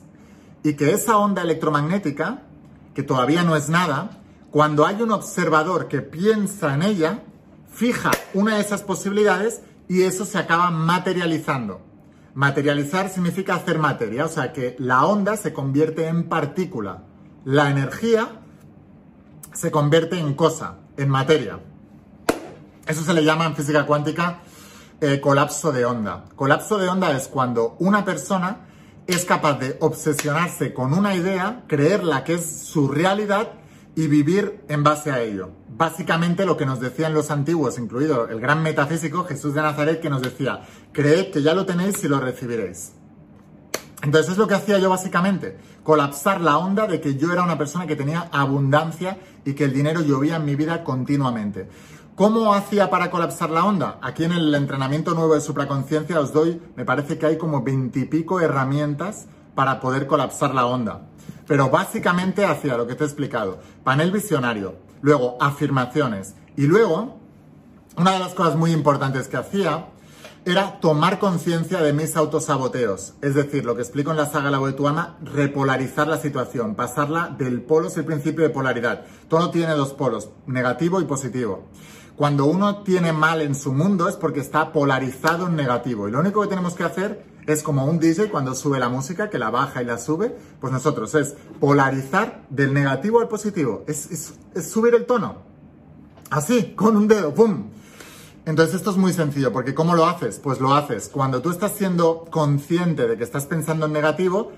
Y 0.64 0.76
que 0.76 0.94
esa 0.94 1.18
onda 1.18 1.42
electromagnética 1.42 2.44
que 2.94 3.04
todavía 3.04 3.44
no 3.44 3.58
es 3.58 3.68
nada, 3.68 4.23
cuando 4.54 4.86
hay 4.86 5.02
un 5.02 5.12
observador 5.12 5.88
que 5.88 6.04
piensa 6.04 6.76
en 6.76 6.84
ella, 6.84 7.24
fija 7.74 8.12
una 8.36 8.54
de 8.54 8.62
esas 8.62 8.84
posibilidades 8.84 9.64
y 9.90 10.04
eso 10.04 10.26
se 10.26 10.38
acaba 10.38 10.70
materializando. 10.70 11.82
Materializar 12.36 13.10
significa 13.10 13.56
hacer 13.56 13.80
materia, 13.80 14.26
o 14.26 14.28
sea 14.28 14.54
que 14.54 14.76
la 14.78 15.08
onda 15.08 15.38
se 15.38 15.54
convierte 15.54 16.08
en 16.08 16.30
partícula, 16.30 17.02
la 17.46 17.72
energía 17.72 18.44
se 19.54 19.72
convierte 19.72 20.20
en 20.20 20.36
cosa, 20.36 20.76
en 20.98 21.10
materia. 21.10 21.60
Eso 22.86 23.02
se 23.02 23.14
le 23.16 23.24
llama 23.24 23.48
en 23.48 23.56
física 23.56 23.88
cuántica 23.88 24.42
eh, 25.02 25.20
colapso 25.20 25.72
de 25.72 25.84
onda. 25.84 26.26
Colapso 26.36 26.78
de 26.78 26.90
onda 26.90 27.18
es 27.18 27.28
cuando 27.28 27.76
una 27.80 28.06
persona 28.06 28.68
es 29.08 29.26
capaz 29.26 29.58
de 29.58 29.78
obsesionarse 29.80 30.76
con 30.76 30.94
una 30.94 31.16
idea, 31.16 31.64
creerla 31.66 32.24
que 32.24 32.36
es 32.36 32.46
su 32.46 32.88
realidad 32.88 33.63
y 33.96 34.08
vivir 34.08 34.64
en 34.68 34.84
base 34.84 35.12
a 35.12 35.22
ello. 35.22 35.52
Básicamente 35.70 36.46
lo 36.46 36.58
que 36.58 36.66
nos 36.66 36.80
decían 36.80 37.14
los 37.14 37.32
antiguos, 37.32 37.78
incluido 37.80 38.28
el 38.28 38.40
gran 38.40 38.62
metafísico 38.62 39.26
Jesús 39.26 39.54
de 39.54 39.62
Nazaret, 39.62 40.02
que 40.02 40.10
nos 40.10 40.22
decía, 40.22 40.62
creed 40.92 41.32
que 41.32 41.42
ya 41.42 41.54
lo 41.54 41.66
tenéis 41.66 42.04
y 42.04 42.08
lo 42.08 42.20
recibiréis. 42.20 42.94
Entonces 44.02 44.34
es 44.34 44.38
lo 44.38 44.48
que 44.48 44.56
hacía 44.56 44.80
yo 44.80 44.90
básicamente, 44.90 45.58
colapsar 45.84 46.42
la 46.42 46.58
onda 46.58 46.88
de 46.88 47.00
que 47.00 47.16
yo 47.16 47.32
era 47.32 47.44
una 47.44 47.58
persona 47.58 47.88
que 47.88 47.96
tenía 47.96 48.30
abundancia 48.34 49.18
y 49.46 49.54
que 49.54 49.64
el 49.64 49.74
dinero 49.74 50.02
llovía 50.02 50.36
en 50.36 50.46
mi 50.46 50.56
vida 50.56 50.84
continuamente. 50.84 51.70
¿Cómo 52.16 52.54
hacía 52.54 52.90
para 52.90 53.10
colapsar 53.10 53.50
la 53.50 53.66
onda? 53.66 53.98
Aquí 54.02 54.26
en 54.26 54.34
el 54.34 54.54
entrenamiento 54.54 55.16
nuevo 55.16 55.34
de 55.34 55.42
supraconciencia 55.42 56.20
os 56.20 56.34
doy, 56.34 56.62
me 56.76 56.86
parece 56.86 57.18
que 57.18 57.26
hay 57.26 57.38
como 57.38 57.64
veintipico 57.64 58.40
herramientas 58.40 59.28
para 59.56 59.80
poder 59.80 60.06
colapsar 60.06 60.54
la 60.54 60.66
onda. 60.66 61.08
Pero 61.48 61.70
básicamente 61.70 62.46
hacía 62.46 62.78
lo 62.78 62.88
que 62.88 62.96
te 62.96 63.04
he 63.04 63.08
explicado. 63.08 63.60
Panel 63.84 64.12
visionario, 64.12 64.76
luego 65.02 65.38
afirmaciones 65.42 66.36
y 66.56 66.68
luego 66.68 67.18
una 67.98 68.12
de 68.12 68.20
las 68.20 68.34
cosas 68.34 68.56
muy 68.56 68.72
importantes 68.72 69.28
que 69.28 69.38
hacía 69.38 69.88
era 70.46 70.80
tomar 70.82 71.20
conciencia 71.20 71.82
de 71.82 71.94
mis 71.94 72.18
autosaboteos. 72.18 73.14
Es 73.22 73.34
decir, 73.34 73.64
lo 73.64 73.76
que 73.76 73.82
explico 73.82 74.12
en 74.12 74.18
la 74.18 74.26
saga 74.26 74.52
La 74.52 74.58
Boetuana, 74.58 75.16
repolarizar 75.22 76.08
la 76.08 76.18
situación, 76.18 76.76
pasarla 76.76 77.34
del 77.38 77.62
polo, 77.62 77.88
es 77.88 77.98
el 77.98 78.06
principio 78.06 78.44
de 78.44 78.50
polaridad. 78.50 79.06
Todo 79.30 79.52
tiene 79.52 79.74
dos 79.74 79.94
polos, 79.94 80.30
negativo 80.46 81.00
y 81.00 81.06
positivo. 81.06 81.70
Cuando 82.16 82.46
uno 82.46 82.84
tiene 82.84 83.14
mal 83.14 83.42
en 83.42 83.56
su 83.56 83.74
mundo 83.74 84.10
es 84.10 84.16
porque 84.16 84.42
está 84.42 84.74
polarizado 84.74 85.48
en 85.48 85.56
negativo. 85.56 86.08
Y 86.08 86.12
lo 86.12 86.20
único 86.20 86.42
que 86.42 86.48
tenemos 86.48 86.76
que 86.76 86.84
hacer 86.84 87.26
es 87.48 87.64
como 87.64 87.86
un 87.86 88.00
DJ 88.00 88.30
cuando 88.30 88.56
sube 88.56 88.80
la 88.80 88.90
música, 88.90 89.30
que 89.30 89.38
la 89.38 89.50
baja 89.50 89.82
y 89.82 89.86
la 89.86 89.98
sube, 89.98 90.36
pues 90.60 90.72
nosotros 90.72 91.14
es 91.16 91.36
polarizar 91.60 92.46
del 92.50 92.74
negativo 92.74 93.20
al 93.20 93.28
positivo. 93.28 93.84
Es, 93.88 94.34
subir 94.70 94.96
el 94.96 95.06
tono. 95.06 95.38
Así, 96.30 96.74
con 96.76 96.96
un 96.96 97.08
dedo, 97.08 97.34
¡pum! 97.34 97.70
Entonces 98.46 98.76
esto 98.76 98.92
es 98.92 98.98
muy 98.98 99.14
sencillo, 99.14 99.54
porque 99.54 99.74
¿cómo 99.74 99.96
lo 99.96 100.06
haces? 100.06 100.40
Pues 100.40 100.60
lo 100.60 100.74
haces 100.74 101.10
cuando 101.10 101.42
tú 101.42 101.50
estás 101.50 101.74
siendo 101.74 102.26
consciente 102.30 103.08
de 103.08 103.18
que 103.18 103.24
estás 103.24 103.46
pensando 103.46 103.86
en 103.86 103.94
negativo, 103.94 104.52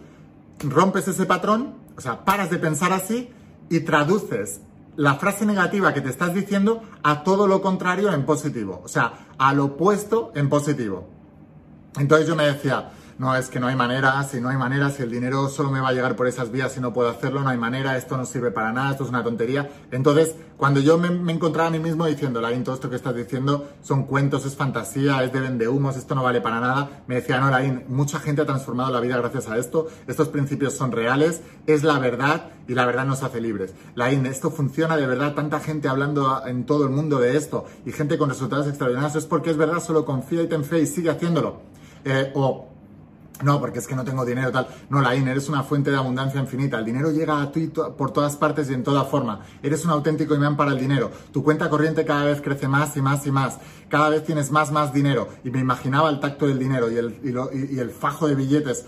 rompes 0.59 1.07
ese 1.07 1.25
patrón, 1.25 1.75
o 1.95 2.01
sea, 2.01 2.25
paras 2.25 2.49
de 2.49 2.57
pensar 2.57 2.93
así 2.93 3.29
y 3.69 3.81
traduces 3.81 4.61
la 4.95 5.15
frase 5.15 5.45
negativa 5.45 5.93
que 5.93 6.01
te 6.01 6.09
estás 6.09 6.33
diciendo 6.33 6.81
a 7.03 7.23
todo 7.23 7.47
lo 7.47 7.61
contrario 7.61 8.11
en 8.11 8.25
positivo, 8.25 8.81
o 8.83 8.87
sea, 8.87 9.27
al 9.37 9.59
opuesto 9.59 10.31
en 10.35 10.49
positivo. 10.49 11.14
Entonces 11.97 12.27
yo 12.27 12.35
me 12.35 12.45
decía, 12.45 12.91
no, 13.17 13.33
es 13.33 13.47
que 13.47 13.61
no 13.61 13.67
hay 13.67 13.77
manera, 13.77 14.21
si 14.23 14.41
no 14.41 14.49
hay 14.49 14.57
manera, 14.57 14.89
si 14.89 15.01
el 15.01 15.09
dinero 15.09 15.47
solo 15.47 15.71
me 15.71 15.79
va 15.79 15.89
a 15.89 15.93
llegar 15.93 16.17
por 16.17 16.27
esas 16.27 16.51
vías 16.51 16.75
y 16.75 16.81
no 16.81 16.91
puedo 16.91 17.09
hacerlo, 17.09 17.39
no 17.41 17.49
hay 17.49 17.57
manera, 17.57 17.95
esto 17.95 18.17
no 18.17 18.25
sirve 18.25 18.51
para 18.51 18.73
nada, 18.73 18.91
esto 18.91 19.05
es 19.05 19.09
una 19.09 19.23
tontería. 19.23 19.69
Entonces, 19.91 20.35
cuando 20.57 20.81
yo 20.81 20.97
me, 20.97 21.31
encontraba 21.31 21.69
a 21.69 21.71
mí 21.71 21.79
mismo 21.79 22.05
diciendo, 22.05 22.41
Laín, 22.41 22.65
todo 22.65 22.75
esto 22.75 22.89
que 22.89 22.97
estás 22.97 23.15
diciendo 23.15 23.69
son 23.81 24.03
cuentos, 24.03 24.45
es 24.45 24.57
fantasía, 24.57 25.23
es 25.23 25.31
de 25.31 25.39
vendehumos, 25.39 25.95
esto 25.95 26.13
no 26.13 26.23
vale 26.23 26.41
para 26.41 26.59
nada, 26.59 27.03
me 27.07 27.15
decía, 27.15 27.39
no, 27.39 27.49
Laín, 27.49 27.85
mucha 27.87 28.19
gente 28.19 28.41
ha 28.41 28.45
transformado 28.45 28.91
la 28.91 28.99
vida 28.99 29.17
gracias 29.17 29.47
a 29.47 29.57
esto, 29.57 29.87
estos 30.07 30.27
principios 30.27 30.73
son 30.73 30.91
reales, 30.91 31.41
es 31.67 31.83
la 31.83 31.99
verdad 31.99 32.49
y 32.67 32.73
la 32.73 32.85
verdad 32.85 33.05
nos 33.05 33.23
hace 33.23 33.39
libres. 33.39 33.73
Laín, 33.95 34.25
esto 34.25 34.51
funciona 34.51 34.97
de 34.97 35.07
verdad, 35.07 35.33
tanta 35.33 35.61
gente 35.61 35.87
hablando 35.87 36.45
en 36.45 36.65
todo 36.65 36.83
el 36.83 36.89
mundo 36.89 37.19
de 37.19 37.37
esto 37.37 37.65
y 37.85 37.93
gente 37.93 38.17
con 38.17 38.27
resultados 38.27 38.67
extraordinarios, 38.67 39.15
es 39.15 39.25
porque 39.25 39.51
es 39.51 39.57
verdad, 39.57 39.79
solo 39.79 40.03
confía 40.03 40.41
y 40.41 40.47
ten 40.47 40.65
fe 40.65 40.81
y 40.81 40.85
sigue 40.85 41.09
haciéndolo. 41.09 41.74
Eh, 42.05 42.31
o 42.35 42.69
no, 43.43 43.59
porque 43.59 43.79
es 43.79 43.87
que 43.87 43.95
no 43.95 44.05
tengo 44.05 44.23
dinero, 44.23 44.51
tal. 44.51 44.67
No, 44.89 45.01
Laín, 45.01 45.27
eres 45.27 45.49
una 45.49 45.63
fuente 45.63 45.91
de 45.91 45.97
abundancia 45.97 46.39
infinita. 46.39 46.79
El 46.79 46.85
dinero 46.85 47.11
llega 47.11 47.41
a 47.41 47.51
ti 47.51 47.67
por 47.67 48.11
todas 48.11 48.37
partes 48.37 48.69
y 48.69 48.73
en 48.73 48.83
toda 48.83 49.03
forma. 49.03 49.41
Eres 49.61 49.83
un 49.83 49.91
auténtico 49.91 50.35
imán 50.35 50.55
para 50.55 50.71
el 50.71 50.79
dinero. 50.79 51.11
Tu 51.33 51.43
cuenta 51.43 51.69
corriente 51.69 52.05
cada 52.05 52.23
vez 52.23 52.41
crece 52.41 52.69
más 52.69 52.95
y 52.95 53.01
más 53.01 53.27
y 53.27 53.31
más. 53.31 53.57
Cada 53.89 54.09
vez 54.09 54.23
tienes 54.23 54.51
más, 54.51 54.71
más 54.71 54.93
dinero. 54.93 55.27
Y 55.43 55.49
me 55.49 55.59
imaginaba 55.59 56.09
el 56.09 56.21
tacto 56.21 56.47
del 56.47 56.59
dinero 56.59 56.89
y 56.89 56.95
el, 56.95 57.19
y, 57.23 57.77
el 57.77 57.89
fajo 57.89 58.27
de 58.27 58.35
billetes, 58.35 58.85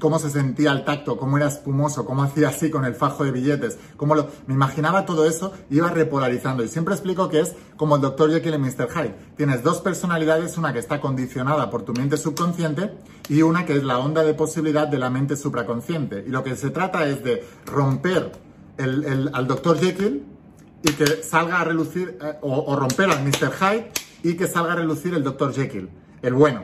cómo, 0.00 0.18
se 0.18 0.30
sentía 0.30 0.72
el 0.72 0.84
tacto, 0.84 1.16
cómo 1.16 1.36
era 1.36 1.46
espumoso, 1.46 2.04
cómo 2.04 2.22
hacía 2.22 2.48
así 2.48 2.70
con 2.70 2.84
el 2.84 2.94
fajo 2.94 3.24
de 3.24 3.30
billetes. 3.30 3.78
Cómo 3.96 4.14
lo, 4.14 4.28
me 4.46 4.54
imaginaba 4.54 5.06
todo 5.06 5.26
eso 5.26 5.52
iba 5.70 5.90
repolarizando. 5.90 6.64
Y 6.64 6.68
siempre 6.68 6.94
explico 6.94 7.28
que 7.28 7.40
es 7.40 7.54
como 7.76 7.96
el 7.96 8.02
Dr. 8.02 8.30
Jekyll 8.32 8.54
y 8.54 8.58
Mr. 8.58 8.88
Hyde. 8.90 9.14
Tienes 9.36 9.62
dos 9.62 9.80
personalidades, 9.80 10.58
una 10.58 10.72
que 10.72 10.78
está 10.78 11.00
condicionada 11.00 11.70
por 11.70 11.82
tu 11.82 11.92
mente 11.92 12.16
subconsciente 12.16 12.92
y 13.28 13.42
una 13.42 13.64
que 13.64 13.76
es 13.76 13.84
la 13.84 13.98
onda 13.98 14.22
de 14.22 14.34
posibilidad 14.34 14.88
de 14.88 14.98
la 14.98 15.10
mente 15.10 15.36
supraconsciente. 15.36 16.24
Y 16.26 16.30
lo 16.30 16.42
que 16.42 16.56
se 16.56 16.70
trata 16.70 17.06
es 17.06 17.22
de 17.22 17.44
romper 17.66 18.32
al 18.78 19.46
Dr. 19.46 19.78
Jekyll 19.78 20.24
y 20.82 20.92
que 20.92 21.06
salga 21.22 21.60
a 21.60 21.64
relucir, 21.64 22.18
eh, 22.20 22.34
o, 22.42 22.76
romper 22.76 23.10
al 23.10 23.24
Mr. 23.24 23.52
Hyde 23.52 23.90
y 24.22 24.34
que 24.34 24.46
salga 24.46 24.72
a 24.72 24.76
relucir 24.76 25.14
el 25.14 25.22
Dr. 25.22 25.54
Jekyll, 25.54 25.88
el 26.22 26.34
bueno. 26.34 26.62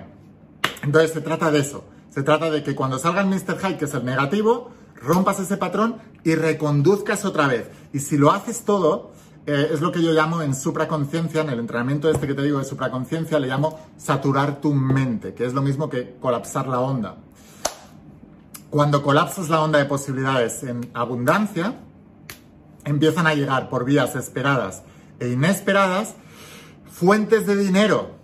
Entonces 0.82 1.12
se 1.12 1.20
trata 1.20 1.50
de 1.50 1.61
eso. 1.61 1.85
Se 2.11 2.23
trata 2.23 2.50
de 2.50 2.62
que 2.62 2.75
cuando 2.75 2.99
salga 2.99 3.21
el 3.21 3.29
Mr. 3.29 3.59
Hyde, 3.59 3.79
que 3.79 3.85
es 3.85 3.95
el 3.95 4.05
negativo, 4.05 4.71
rompas 4.97 5.40
ese 5.40 5.57
patrón 5.57 5.97
y 6.25 6.35
reconduzcas 6.35 7.25
otra 7.25 7.47
vez. 7.47 7.69
Y 7.93 8.00
si 8.00 8.19
lo 8.19 8.33
haces 8.33 8.64
todo, 8.64 9.12
eh, 9.47 9.71
es 9.73 9.81
lo 9.81 9.90
que 9.90 10.02
yo 10.02 10.12
llamo 10.12 10.43
en 10.43 10.55
supraconciencia, 10.55 11.40
en 11.40 11.50
el 11.50 11.61
entrenamiento 11.61 12.11
este 12.11 12.26
que 12.26 12.35
te 12.35 12.43
digo 12.43 12.59
de 12.59 12.64
supraconciencia, 12.64 13.38
le 13.38 13.47
llamo 13.47 13.79
saturar 13.97 14.61
tu 14.61 14.75
mente, 14.75 15.35
que 15.35 15.47
es 15.47 15.55
lo 15.55 15.62
mismo 15.62 15.88
que 15.88 16.17
colapsar 16.21 16.67
la 16.69 16.81
onda. 16.81 17.17
Cuando 18.71 19.02
colapsas 19.02 19.49
la 19.49 19.62
onda 19.62 19.79
de 19.79 19.87
posibilidades 19.87 20.62
en 20.62 20.90
abundancia, 20.95 21.75
empiezan 22.85 23.26
a 23.26 23.35
llegar 23.35 23.69
por 23.69 23.85
vías 23.85 24.14
esperadas 24.14 24.83
e 25.19 25.29
inesperadas 25.29 26.14
fuentes 26.90 27.47
de 27.47 27.57
dinero, 27.57 28.19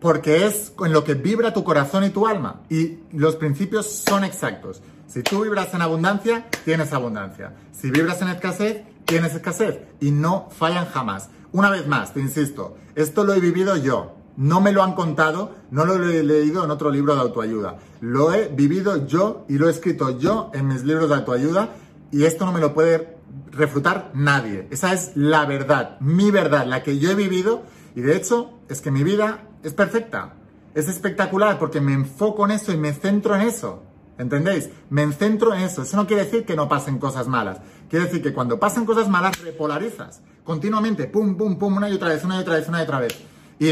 porque 0.00 0.46
es 0.46 0.72
en 0.84 0.92
lo 0.92 1.04
que 1.04 1.14
vibra 1.14 1.52
tu 1.52 1.62
corazón 1.62 2.04
y 2.04 2.10
tu 2.10 2.26
alma. 2.26 2.62
Y 2.68 2.98
los 3.12 3.36
principios 3.36 3.86
son 3.86 4.24
exactos. 4.24 4.82
Si 5.06 5.22
tú 5.22 5.42
vibras 5.42 5.74
en 5.74 5.82
abundancia, 5.82 6.46
tienes 6.64 6.92
abundancia. 6.92 7.54
Si 7.72 7.90
vibras 7.90 8.22
en 8.22 8.28
escasez, 8.28 8.82
tienes 9.04 9.34
escasez. 9.34 9.80
Y 10.00 10.10
no 10.10 10.48
fallan 10.50 10.86
jamás. 10.86 11.28
Una 11.52 11.70
vez 11.70 11.86
más, 11.86 12.14
te 12.14 12.20
insisto, 12.20 12.76
esto 12.94 13.24
lo 13.24 13.34
he 13.34 13.40
vivido 13.40 13.76
yo. 13.76 14.14
No 14.36 14.60
me 14.60 14.72
lo 14.72 14.82
han 14.82 14.94
contado, 14.94 15.54
no 15.70 15.84
lo 15.84 15.94
he 16.08 16.22
leído 16.22 16.64
en 16.64 16.70
otro 16.70 16.90
libro 16.90 17.14
de 17.14 17.20
autoayuda. 17.20 17.78
Lo 18.00 18.32
he 18.32 18.48
vivido 18.48 19.06
yo 19.06 19.44
y 19.48 19.58
lo 19.58 19.66
he 19.66 19.70
escrito 19.70 20.18
yo 20.18 20.50
en 20.54 20.68
mis 20.68 20.84
libros 20.84 21.08
de 21.08 21.16
autoayuda 21.16 21.70
y 22.12 22.24
esto 22.24 22.46
no 22.46 22.52
me 22.52 22.60
lo 22.60 22.72
puede 22.72 23.16
refutar 23.50 24.10
nadie. 24.14 24.68
Esa 24.70 24.94
es 24.94 25.12
la 25.16 25.44
verdad, 25.44 25.98
mi 26.00 26.30
verdad, 26.30 26.66
la 26.66 26.82
que 26.82 26.98
yo 26.98 27.10
he 27.10 27.14
vivido 27.14 27.64
y 27.94 28.00
de 28.00 28.16
hecho 28.16 28.58
es 28.68 28.80
que 28.80 28.90
mi 28.90 29.02
vida 29.02 29.48
es 29.62 29.74
perfecta. 29.74 30.34
Es 30.74 30.88
espectacular 30.88 31.58
porque 31.58 31.80
me 31.80 31.92
enfoco 31.92 32.44
en 32.44 32.52
eso 32.52 32.72
y 32.72 32.76
me 32.76 32.92
centro 32.92 33.34
en 33.34 33.42
eso. 33.42 33.82
¿Entendéis? 34.18 34.70
Me 34.90 35.10
centro 35.12 35.54
en 35.54 35.62
eso. 35.62 35.82
Eso 35.82 35.96
no 35.96 36.06
quiere 36.06 36.24
decir 36.24 36.44
que 36.44 36.54
no 36.54 36.68
pasen 36.68 36.98
cosas 36.98 37.26
malas. 37.26 37.60
Quiere 37.88 38.04
decir 38.04 38.22
que 38.22 38.32
cuando 38.32 38.60
pasan 38.60 38.86
cosas 38.86 39.08
malas 39.08 39.40
repolarizas 39.40 40.20
continuamente, 40.44 41.06
pum, 41.06 41.36
pum, 41.36 41.58
pum, 41.58 41.76
una 41.76 41.88
y 41.88 41.94
otra 41.94 42.08
vez, 42.08 42.24
una 42.24 42.36
y 42.36 42.40
otra 42.40 42.54
vez, 42.54 42.68
una 42.68 42.80
y 42.80 42.82
otra 42.82 43.00
vez. 43.00 43.16
Y 43.58 43.68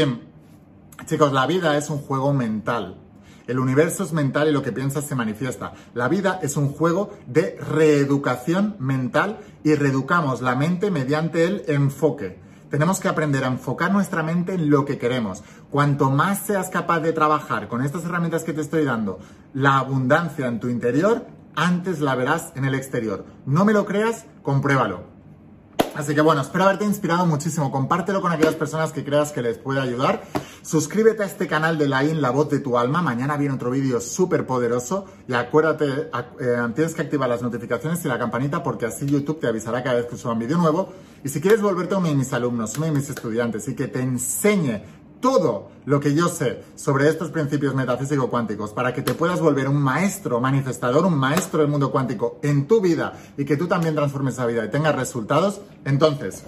Chicos, 1.05 1.31
la 1.33 1.47
vida 1.47 1.77
es 1.77 1.89
un 1.89 1.99
juego 1.99 2.33
mental. 2.33 2.97
El 3.47 3.59
universo 3.59 4.03
es 4.03 4.13
mental 4.13 4.47
y 4.47 4.51
lo 4.51 4.61
que 4.61 4.71
piensas 4.71 5.05
se 5.05 5.15
manifiesta. 5.15 5.73
La 5.93 6.07
vida 6.07 6.39
es 6.43 6.55
un 6.55 6.69
juego 6.69 7.11
de 7.25 7.57
reeducación 7.59 8.75
mental 8.79 9.39
y 9.63 9.73
reeducamos 9.73 10.41
la 10.41 10.55
mente 10.55 10.91
mediante 10.91 11.45
el 11.45 11.63
enfoque. 11.67 12.37
Tenemos 12.69 12.99
que 12.99 13.07
aprender 13.07 13.43
a 13.43 13.47
enfocar 13.47 13.91
nuestra 13.91 14.21
mente 14.21 14.53
en 14.53 14.69
lo 14.69 14.85
que 14.85 14.99
queremos. 14.99 15.43
Cuanto 15.71 16.11
más 16.11 16.39
seas 16.39 16.69
capaz 16.69 16.99
de 16.99 17.13
trabajar 17.13 17.67
con 17.67 17.83
estas 17.83 18.05
herramientas 18.05 18.43
que 18.43 18.53
te 18.53 18.61
estoy 18.61 18.85
dando, 18.85 19.19
la 19.53 19.79
abundancia 19.79 20.45
en 20.47 20.59
tu 20.59 20.69
interior, 20.69 21.25
antes 21.55 21.99
la 21.99 22.13
verás 22.13 22.53
en 22.55 22.65
el 22.65 22.75
exterior. 22.75 23.25
No 23.47 23.65
me 23.65 23.73
lo 23.73 23.85
creas, 23.85 24.27
compruébalo. 24.43 25.18
Así 25.99 26.15
que 26.15 26.21
bueno, 26.21 26.39
espero 26.39 26.63
haberte 26.63 26.85
inspirado 26.85 27.25
muchísimo. 27.25 27.73
Compártelo 27.73 28.21
con 28.21 28.31
aquellas 28.31 28.55
personas 28.55 28.93
que 28.93 29.03
creas 29.03 29.33
que 29.33 29.41
les 29.41 29.57
puede 29.57 29.81
ayudar. 29.81 30.23
Suscríbete 30.61 31.23
a 31.23 31.25
este 31.25 31.45
canal 31.45 31.77
de 31.77 31.89
Lain, 31.89 32.21
la 32.21 32.29
voz 32.29 32.49
de 32.49 32.59
tu 32.59 32.77
alma. 32.77 33.01
Mañana 33.01 33.35
viene 33.35 33.55
otro 33.55 33.69
vídeo 33.69 33.99
súper 33.99 34.45
poderoso. 34.45 35.07
Y 35.27 35.33
acuérdate, 35.33 36.09
eh, 36.39 36.67
tienes 36.73 36.95
que 36.95 37.01
activar 37.01 37.27
las 37.27 37.41
notificaciones 37.41 38.05
y 38.05 38.07
la 38.07 38.17
campanita 38.17 38.63
porque 38.63 38.85
así 38.85 39.07
YouTube 39.07 39.41
te 39.41 39.47
avisará 39.47 39.83
cada 39.83 39.97
vez 39.97 40.05
que 40.05 40.15
suba 40.15 40.31
un 40.31 40.39
vídeo 40.39 40.57
nuevo. 40.57 40.93
Y 41.21 41.27
si 41.27 41.41
quieres 41.41 41.61
volverte 41.61 41.95
uno 41.95 42.07
de 42.07 42.15
mis 42.15 42.31
alumnos, 42.31 42.77
uno 42.77 42.85
de 42.85 42.93
mis 42.93 43.09
estudiantes 43.09 43.67
y 43.67 43.75
que 43.75 43.87
te 43.87 43.99
enseñe 43.99 44.81
todo 45.19 45.69
lo 45.85 45.99
que 45.99 46.13
yo 46.13 46.27
sé 46.27 46.63
sobre 46.75 47.09
estos 47.09 47.31
principios 47.31 47.75
metafísico-cuánticos 47.75 48.71
para 48.71 48.93
que 48.93 49.01
te 49.01 49.13
puedas 49.13 49.39
volver 49.39 49.67
un 49.67 49.81
maestro 49.81 50.39
manifestador, 50.39 51.05
un 51.05 51.17
maestro 51.17 51.61
del 51.61 51.69
mundo 51.69 51.91
cuántico 51.91 52.39
en 52.43 52.67
tu 52.67 52.81
vida 52.81 53.13
y 53.37 53.45
que 53.45 53.57
tú 53.57 53.67
también 53.67 53.95
transformes 53.95 54.35
esa 54.35 54.45
vida 54.45 54.65
y 54.65 54.69
tengas 54.69 54.95
resultados, 54.95 55.61
entonces 55.85 56.43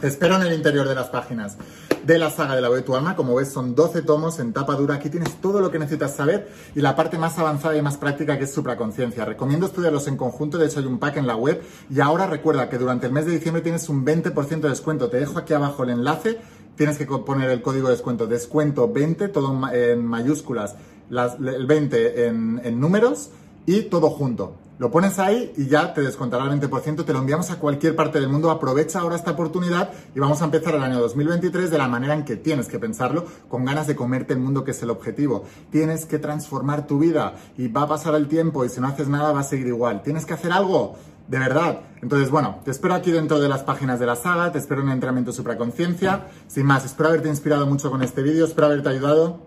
te 0.00 0.08
espero 0.08 0.36
en 0.36 0.42
el 0.42 0.52
interior 0.52 0.86
de 0.86 0.94
las 0.94 1.08
páginas 1.08 1.56
de 2.04 2.18
la 2.18 2.30
saga 2.30 2.54
de 2.54 2.60
la 2.60 2.68
voz 2.68 2.76
de 2.76 2.82
tu 2.82 2.94
alma. 2.94 3.16
Como 3.16 3.34
ves, 3.34 3.50
son 3.50 3.74
12 3.74 4.02
tomos 4.02 4.38
en 4.38 4.52
tapa 4.52 4.74
dura. 4.74 4.96
Aquí 4.96 5.08
tienes 5.08 5.40
todo 5.40 5.60
lo 5.60 5.70
que 5.70 5.78
necesitas 5.78 6.14
saber 6.14 6.52
y 6.74 6.80
la 6.80 6.94
parte 6.94 7.18
más 7.18 7.38
avanzada 7.38 7.76
y 7.76 7.82
más 7.82 7.96
práctica 7.96 8.36
que 8.36 8.44
es 8.44 8.52
supraconciencia. 8.52 9.24
Recomiendo 9.24 9.66
estudiarlos 9.66 10.06
en 10.06 10.16
conjunto. 10.16 10.58
De 10.58 10.66
hecho, 10.66 10.80
hay 10.80 10.86
un 10.86 10.98
pack 10.98 11.16
en 11.16 11.26
la 11.26 11.34
web. 11.34 11.62
Y 11.90 12.00
ahora 12.00 12.26
recuerda 12.26 12.68
que 12.68 12.76
durante 12.76 13.06
el 13.06 13.12
mes 13.12 13.24
de 13.24 13.32
diciembre 13.32 13.62
tienes 13.62 13.88
un 13.88 14.04
20% 14.04 14.60
de 14.60 14.68
descuento. 14.68 15.08
Te 15.08 15.16
dejo 15.16 15.38
aquí 15.38 15.54
abajo 15.54 15.82
el 15.82 15.90
enlace 15.90 16.38
tienes 16.76 16.98
que 16.98 17.06
poner 17.06 17.50
el 17.50 17.62
código 17.62 17.88
de 17.88 17.94
descuento, 17.94 18.26
descuento 18.26 18.92
20, 18.92 19.28
todo 19.28 19.68
en 19.72 20.06
mayúsculas, 20.06 20.76
el 21.10 21.66
20 21.66 22.26
en, 22.26 22.80
números 22.80 23.30
y 23.64 23.82
todo 23.82 24.10
junto. 24.10 24.54
Lo 24.78 24.90
pones 24.90 25.18
ahí 25.18 25.54
y 25.56 25.68
ya 25.68 25.94
te 25.94 26.02
descontará 26.02 26.44
el 26.44 26.60
20%, 26.60 27.06
te 27.06 27.12
lo 27.14 27.20
enviamos 27.20 27.50
a 27.50 27.58
cualquier 27.58 27.96
parte 27.96 28.20
del 28.20 28.28
mundo. 28.28 28.50
Aprovecha 28.50 29.00
ahora 29.00 29.16
esta 29.16 29.30
oportunidad 29.30 29.90
y 30.14 30.20
vamos 30.20 30.42
a 30.42 30.44
empezar 30.44 30.74
el 30.74 30.82
año 30.82 31.00
2023 31.00 31.70
de 31.70 31.78
la 31.78 31.88
manera 31.88 32.12
en 32.12 32.26
que 32.26 32.36
tienes 32.36 32.68
que 32.68 32.78
pensarlo, 32.78 33.24
con 33.48 33.64
ganas 33.64 33.86
de 33.86 33.96
comerte 33.96 34.34
el 34.34 34.40
mundo 34.40 34.64
que 34.64 34.72
es 34.72 34.82
el 34.82 34.90
objetivo. 34.90 35.44
Tienes 35.70 36.04
que 36.04 36.18
transformar 36.18 36.86
tu 36.86 36.98
vida 36.98 37.36
y 37.56 37.68
va 37.68 37.82
a 37.82 37.88
pasar 37.88 38.14
el 38.16 38.28
tiempo 38.28 38.66
y 38.66 38.68
si 38.68 38.82
no 38.82 38.88
haces 38.88 39.08
nada 39.08 39.32
va 39.32 39.40
a 39.40 39.44
seguir 39.44 39.68
igual. 39.68 40.02
Tienes 40.02 40.26
que 40.26 40.34
hacer 40.34 40.52
algo 40.52 40.96
de 41.28 41.38
verdad. 41.38 41.80
Entonces, 42.02 42.30
bueno, 42.30 42.60
te 42.64 42.70
espero 42.70 42.94
aquí 42.94 43.10
dentro 43.10 43.40
de 43.40 43.48
las 43.48 43.62
páginas 43.62 43.98
de 43.98 44.06
la 44.06 44.16
saga, 44.16 44.52
te 44.52 44.58
espero 44.58 44.82
en 44.82 44.90
entrenamiento 44.90 45.32
supraconciencia. 45.32 46.28
Sin 46.46 46.66
más, 46.66 46.84
espero 46.84 47.08
haberte 47.08 47.28
inspirado 47.28 47.66
mucho 47.66 47.90
con 47.90 48.02
este 48.02 48.22
vídeo, 48.22 48.44
espero 48.44 48.68
haberte 48.68 48.88
ayudado. 48.88 49.40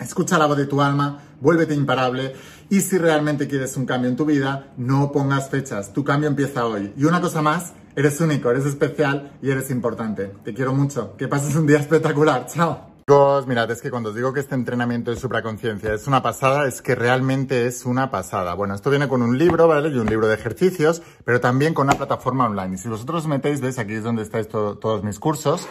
Escucha 0.00 0.38
la 0.38 0.46
voz 0.46 0.58
de 0.58 0.66
tu 0.66 0.82
alma, 0.82 1.22
vuélvete 1.40 1.74
imparable 1.74 2.34
y 2.68 2.80
si 2.80 2.98
realmente 2.98 3.48
quieres 3.48 3.76
un 3.76 3.86
cambio 3.86 4.10
en 4.10 4.16
tu 4.16 4.26
vida, 4.26 4.72
no 4.76 5.10
pongas 5.10 5.48
fechas, 5.48 5.92
tu 5.92 6.04
cambio 6.04 6.28
empieza 6.28 6.66
hoy. 6.66 6.92
Y 6.96 7.04
una 7.04 7.20
cosa 7.20 7.40
más, 7.40 7.72
eres 7.94 8.20
único, 8.20 8.50
eres 8.50 8.66
especial 8.66 9.32
y 9.40 9.50
eres 9.50 9.70
importante. 9.70 10.32
Te 10.44 10.52
quiero 10.52 10.74
mucho, 10.74 11.16
que 11.16 11.28
pases 11.28 11.56
un 11.56 11.66
día 11.66 11.78
espectacular. 11.78 12.46
Chao. 12.46 12.95
Chicos, 13.08 13.46
mirad, 13.46 13.70
es 13.70 13.80
que 13.80 13.88
cuando 13.92 14.08
os 14.08 14.16
digo 14.16 14.32
que 14.32 14.40
este 14.40 14.56
entrenamiento 14.56 15.12
de 15.12 15.16
supraconciencia 15.16 15.94
es 15.94 16.08
una 16.08 16.22
pasada, 16.22 16.66
es 16.66 16.82
que 16.82 16.96
realmente 16.96 17.68
es 17.68 17.86
una 17.86 18.10
pasada. 18.10 18.54
Bueno, 18.54 18.74
esto 18.74 18.90
viene 18.90 19.06
con 19.06 19.22
un 19.22 19.38
libro, 19.38 19.68
¿vale? 19.68 19.90
Y 19.90 19.98
un 19.98 20.08
libro 20.08 20.26
de 20.26 20.34
ejercicios, 20.34 21.02
pero 21.24 21.40
también 21.40 21.72
con 21.72 21.86
una 21.86 21.96
plataforma 21.96 22.46
online. 22.46 22.74
Y 22.74 22.78
si 22.78 22.88
vosotros 22.88 23.22
os 23.22 23.28
metéis, 23.28 23.60
ves, 23.60 23.78
aquí 23.78 23.92
es 23.92 24.02
donde 24.02 24.22
estáis 24.22 24.48
todos 24.48 25.04
mis 25.04 25.20
cursos, 25.20 25.68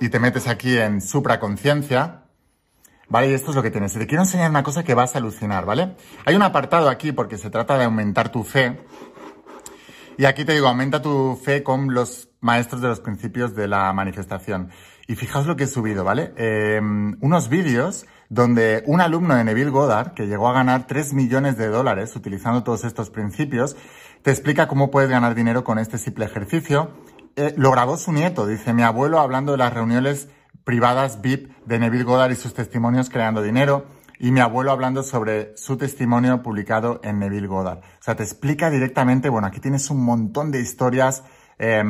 y 0.00 0.10
te 0.10 0.20
metes 0.20 0.48
aquí 0.48 0.76
en 0.76 1.00
supraconciencia, 1.00 2.24
¿vale? 3.08 3.30
Y 3.30 3.32
esto 3.32 3.52
es 3.52 3.56
lo 3.56 3.62
que 3.62 3.70
tienes. 3.70 3.96
Y 3.96 4.00
te 4.00 4.06
quiero 4.06 4.24
enseñar 4.24 4.50
una 4.50 4.62
cosa 4.62 4.84
que 4.84 4.92
vas 4.92 5.14
a 5.14 5.18
alucinar, 5.18 5.64
¿vale? 5.64 5.96
Hay 6.26 6.36
un 6.36 6.42
apartado 6.42 6.90
aquí 6.90 7.10
porque 7.10 7.38
se 7.38 7.48
trata 7.48 7.78
de 7.78 7.84
aumentar 7.84 8.30
tu 8.30 8.44
fe. 8.44 8.84
Y 10.18 10.26
aquí 10.26 10.44
te 10.44 10.52
digo, 10.52 10.68
aumenta 10.68 11.00
tu 11.00 11.40
fe 11.42 11.62
con 11.62 11.94
los 11.94 12.28
maestros 12.46 12.80
de 12.80 12.88
los 12.88 13.00
principios 13.00 13.54
de 13.54 13.68
la 13.68 13.92
manifestación. 13.92 14.70
Y 15.08 15.16
fijaos 15.16 15.46
lo 15.46 15.56
que 15.56 15.64
he 15.64 15.66
subido, 15.66 16.04
¿vale? 16.04 16.32
Em, 16.36 17.16
unos 17.20 17.48
vídeos 17.48 18.06
donde 18.28 18.82
un 18.86 19.00
alumno 19.00 19.34
de 19.34 19.44
Neville 19.44 19.70
Goddard, 19.70 20.14
que 20.14 20.26
llegó 20.26 20.48
a 20.48 20.52
ganar 20.52 20.86
3 20.86 21.12
millones 21.12 21.56
de 21.58 21.68
dólares 21.68 22.16
utilizando 22.16 22.62
todos 22.62 22.84
estos 22.84 23.10
principios, 23.10 23.76
te 24.22 24.30
explica 24.30 24.66
cómo 24.66 24.90
puedes 24.90 25.10
ganar 25.10 25.34
dinero 25.34 25.62
con 25.62 25.78
este 25.78 25.98
simple 25.98 26.24
ejercicio. 26.24 26.90
Eh, 27.36 27.54
lo 27.56 27.70
grabó 27.70 27.96
su 27.96 28.12
nieto, 28.12 28.46
dice 28.46 28.72
mi 28.72 28.82
abuelo, 28.82 29.20
hablando 29.20 29.52
de 29.52 29.58
las 29.58 29.72
reuniones 29.72 30.28
privadas 30.64 31.20
VIP 31.20 31.52
de 31.66 31.78
Neville 31.78 32.04
Goddard 32.04 32.32
y 32.32 32.36
sus 32.36 32.54
testimonios 32.54 33.10
creando 33.10 33.42
dinero. 33.42 33.86
Y 34.18 34.32
mi 34.32 34.40
abuelo 34.40 34.72
hablando 34.72 35.02
sobre 35.02 35.56
su 35.56 35.76
testimonio 35.76 36.42
publicado 36.42 37.00
en 37.04 37.18
Neville 37.18 37.46
Goddard. 37.46 37.78
O 37.78 38.02
sea, 38.02 38.16
te 38.16 38.22
explica 38.22 38.70
directamente, 38.70 39.28
bueno, 39.28 39.46
aquí 39.46 39.60
tienes 39.60 39.90
un 39.90 40.02
montón 40.04 40.50
de 40.50 40.60
historias 40.60 41.22
eh, 41.58 41.84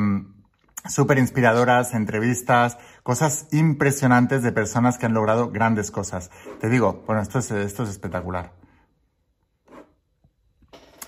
súper 0.88 1.18
inspiradoras, 1.18 1.94
entrevistas, 1.94 2.78
cosas 3.02 3.48
impresionantes 3.52 4.42
de 4.42 4.52
personas 4.52 4.98
que 4.98 5.06
han 5.06 5.14
logrado 5.14 5.50
grandes 5.50 5.90
cosas. 5.90 6.30
Te 6.60 6.68
digo, 6.68 7.04
bueno, 7.06 7.22
esto 7.22 7.38
es, 7.38 7.50
esto 7.50 7.82
es 7.84 7.90
espectacular. 7.90 8.52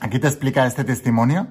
Aquí 0.01 0.19
te 0.19 0.29
explica 0.29 0.67
este 0.67 0.85
testimonio 0.85 1.49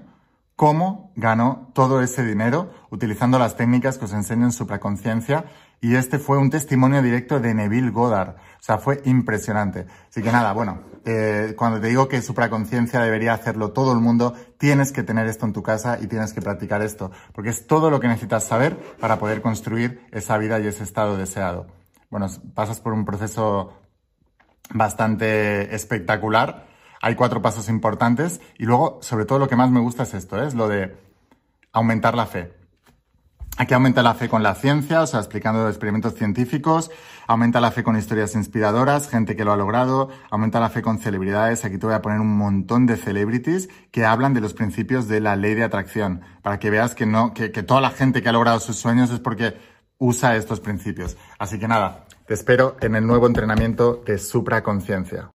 cómo 0.58 1.14
ganó 1.16 1.70
todo 1.74 2.02
ese 2.02 2.26
dinero 2.26 2.74
utilizando 2.90 3.40
las 3.40 3.56
técnicas 3.56 3.98
que 3.98 4.06
os 4.06 4.14
enseño 4.14 4.46
en 4.46 4.52
supraconciencia 4.52 5.46
y 5.80 5.96
este 5.96 6.18
fue 6.18 6.40
un 6.40 6.50
testimonio 6.50 7.04
directo 7.04 7.40
de 7.40 7.54
Neville 7.54 7.92
Goddard. 7.92 8.30
O 8.30 8.64
sea, 8.64 8.80
fue 8.80 9.00
impresionante. 9.06 9.86
Así 10.10 10.24
que 10.24 10.32
nada, 10.32 10.54
bueno, 10.54 10.80
eh, 11.06 11.54
cuando 11.56 11.80
te 11.80 11.88
digo 11.88 12.08
que 12.08 12.24
supraconciencia 12.24 13.00
debería 13.00 13.34
hacerlo 13.34 13.72
todo 13.72 13.94
el 13.94 14.00
mundo, 14.00 14.34
tienes 14.58 14.92
que 14.92 15.04
tener 15.04 15.28
esto 15.28 15.46
en 15.46 15.54
tu 15.54 15.62
casa 15.62 16.00
y 16.02 16.08
tienes 16.08 16.34
que 16.34 16.42
practicar 16.42 16.82
esto, 16.82 17.12
porque 17.34 17.52
es 17.52 17.68
todo 17.68 17.92
lo 17.92 18.00
que 18.00 18.08
necesitas 18.08 18.44
saber 18.44 18.76
para 19.00 19.20
poder 19.20 19.44
construir 19.44 20.02
esa 20.12 20.40
vida 20.40 20.60
y 20.60 20.66
ese 20.66 20.84
estado 20.84 21.18
deseado. 21.18 21.68
Bueno, 22.10 22.26
pasas 22.56 22.80
por 22.80 22.94
un 22.94 23.06
proceso 23.06 23.74
bastante 24.74 25.76
espectacular. 25.76 26.66
Hay 27.02 27.16
cuatro 27.16 27.42
pasos 27.42 27.70
importantes 27.70 28.42
y 28.58 28.66
luego, 28.66 29.00
sobre 29.02 29.26
todo, 29.26 29.40
lo 29.40 29.48
que 29.48 29.56
más 29.56 29.70
me 29.70 29.80
gusta 29.80 30.04
es 30.04 30.14
esto, 30.14 30.42
¿eh? 30.42 30.48
es 30.48 30.56
lo 30.56 30.68
de 30.68 30.96
aumentar 31.72 32.16
la 32.16 32.26
fe. 32.26 32.54
Aquí 33.60 33.74
aumenta 33.74 34.04
la 34.04 34.14
fe 34.14 34.30
con 34.30 34.44
la 34.44 34.54
ciencia, 34.54 35.02
o 35.02 35.08
sea, 35.08 35.20
explicando 35.20 35.68
experimentos 35.68 36.14
científicos, 36.14 36.92
aumenta 37.26 37.60
la 37.60 37.72
fe 37.72 37.82
con 37.82 37.98
historias 37.98 38.36
inspiradoras, 38.36 39.10
gente 39.10 39.36
que 39.36 39.44
lo 39.44 39.52
ha 39.52 39.58
logrado, 39.58 40.10
aumenta 40.30 40.60
la 40.60 40.70
fe 40.70 40.84
con 40.84 41.00
celebridades. 41.00 41.66
Aquí 41.66 41.80
te 41.80 41.88
voy 41.88 41.96
a 41.96 42.04
poner 42.04 42.20
un 42.20 42.38
montón 42.38 42.86
de 42.86 42.98
celebrities 42.98 43.68
que 43.92 44.06
hablan 44.06 44.36
de 44.36 44.42
los 44.42 44.54
principios 44.54 45.08
de 45.08 45.22
la 45.22 45.36
ley 45.36 45.56
de 45.56 45.64
atracción, 45.64 46.22
para 46.44 46.60
que 46.60 46.70
veas 46.70 46.94
que 46.94 47.08
no, 47.08 47.34
que, 47.34 47.52
que 47.52 47.64
toda 47.64 47.82
la 47.82 47.90
gente 47.90 48.22
que 48.22 48.30
ha 48.30 48.34
logrado 48.34 48.60
sus 48.60 48.78
sueños 48.78 49.10
es 49.10 49.20
porque 49.20 49.58
usa 49.98 50.36
estos 50.36 50.60
principios. 50.60 51.18
Así 51.40 51.58
que 51.58 51.68
nada, 51.68 52.06
te 52.28 52.36
espero 52.36 52.78
en 52.80 52.96
el 52.96 53.08
nuevo 53.08 53.26
entrenamiento 53.26 54.04
de 54.06 54.20
supraconciencia. 54.20 55.32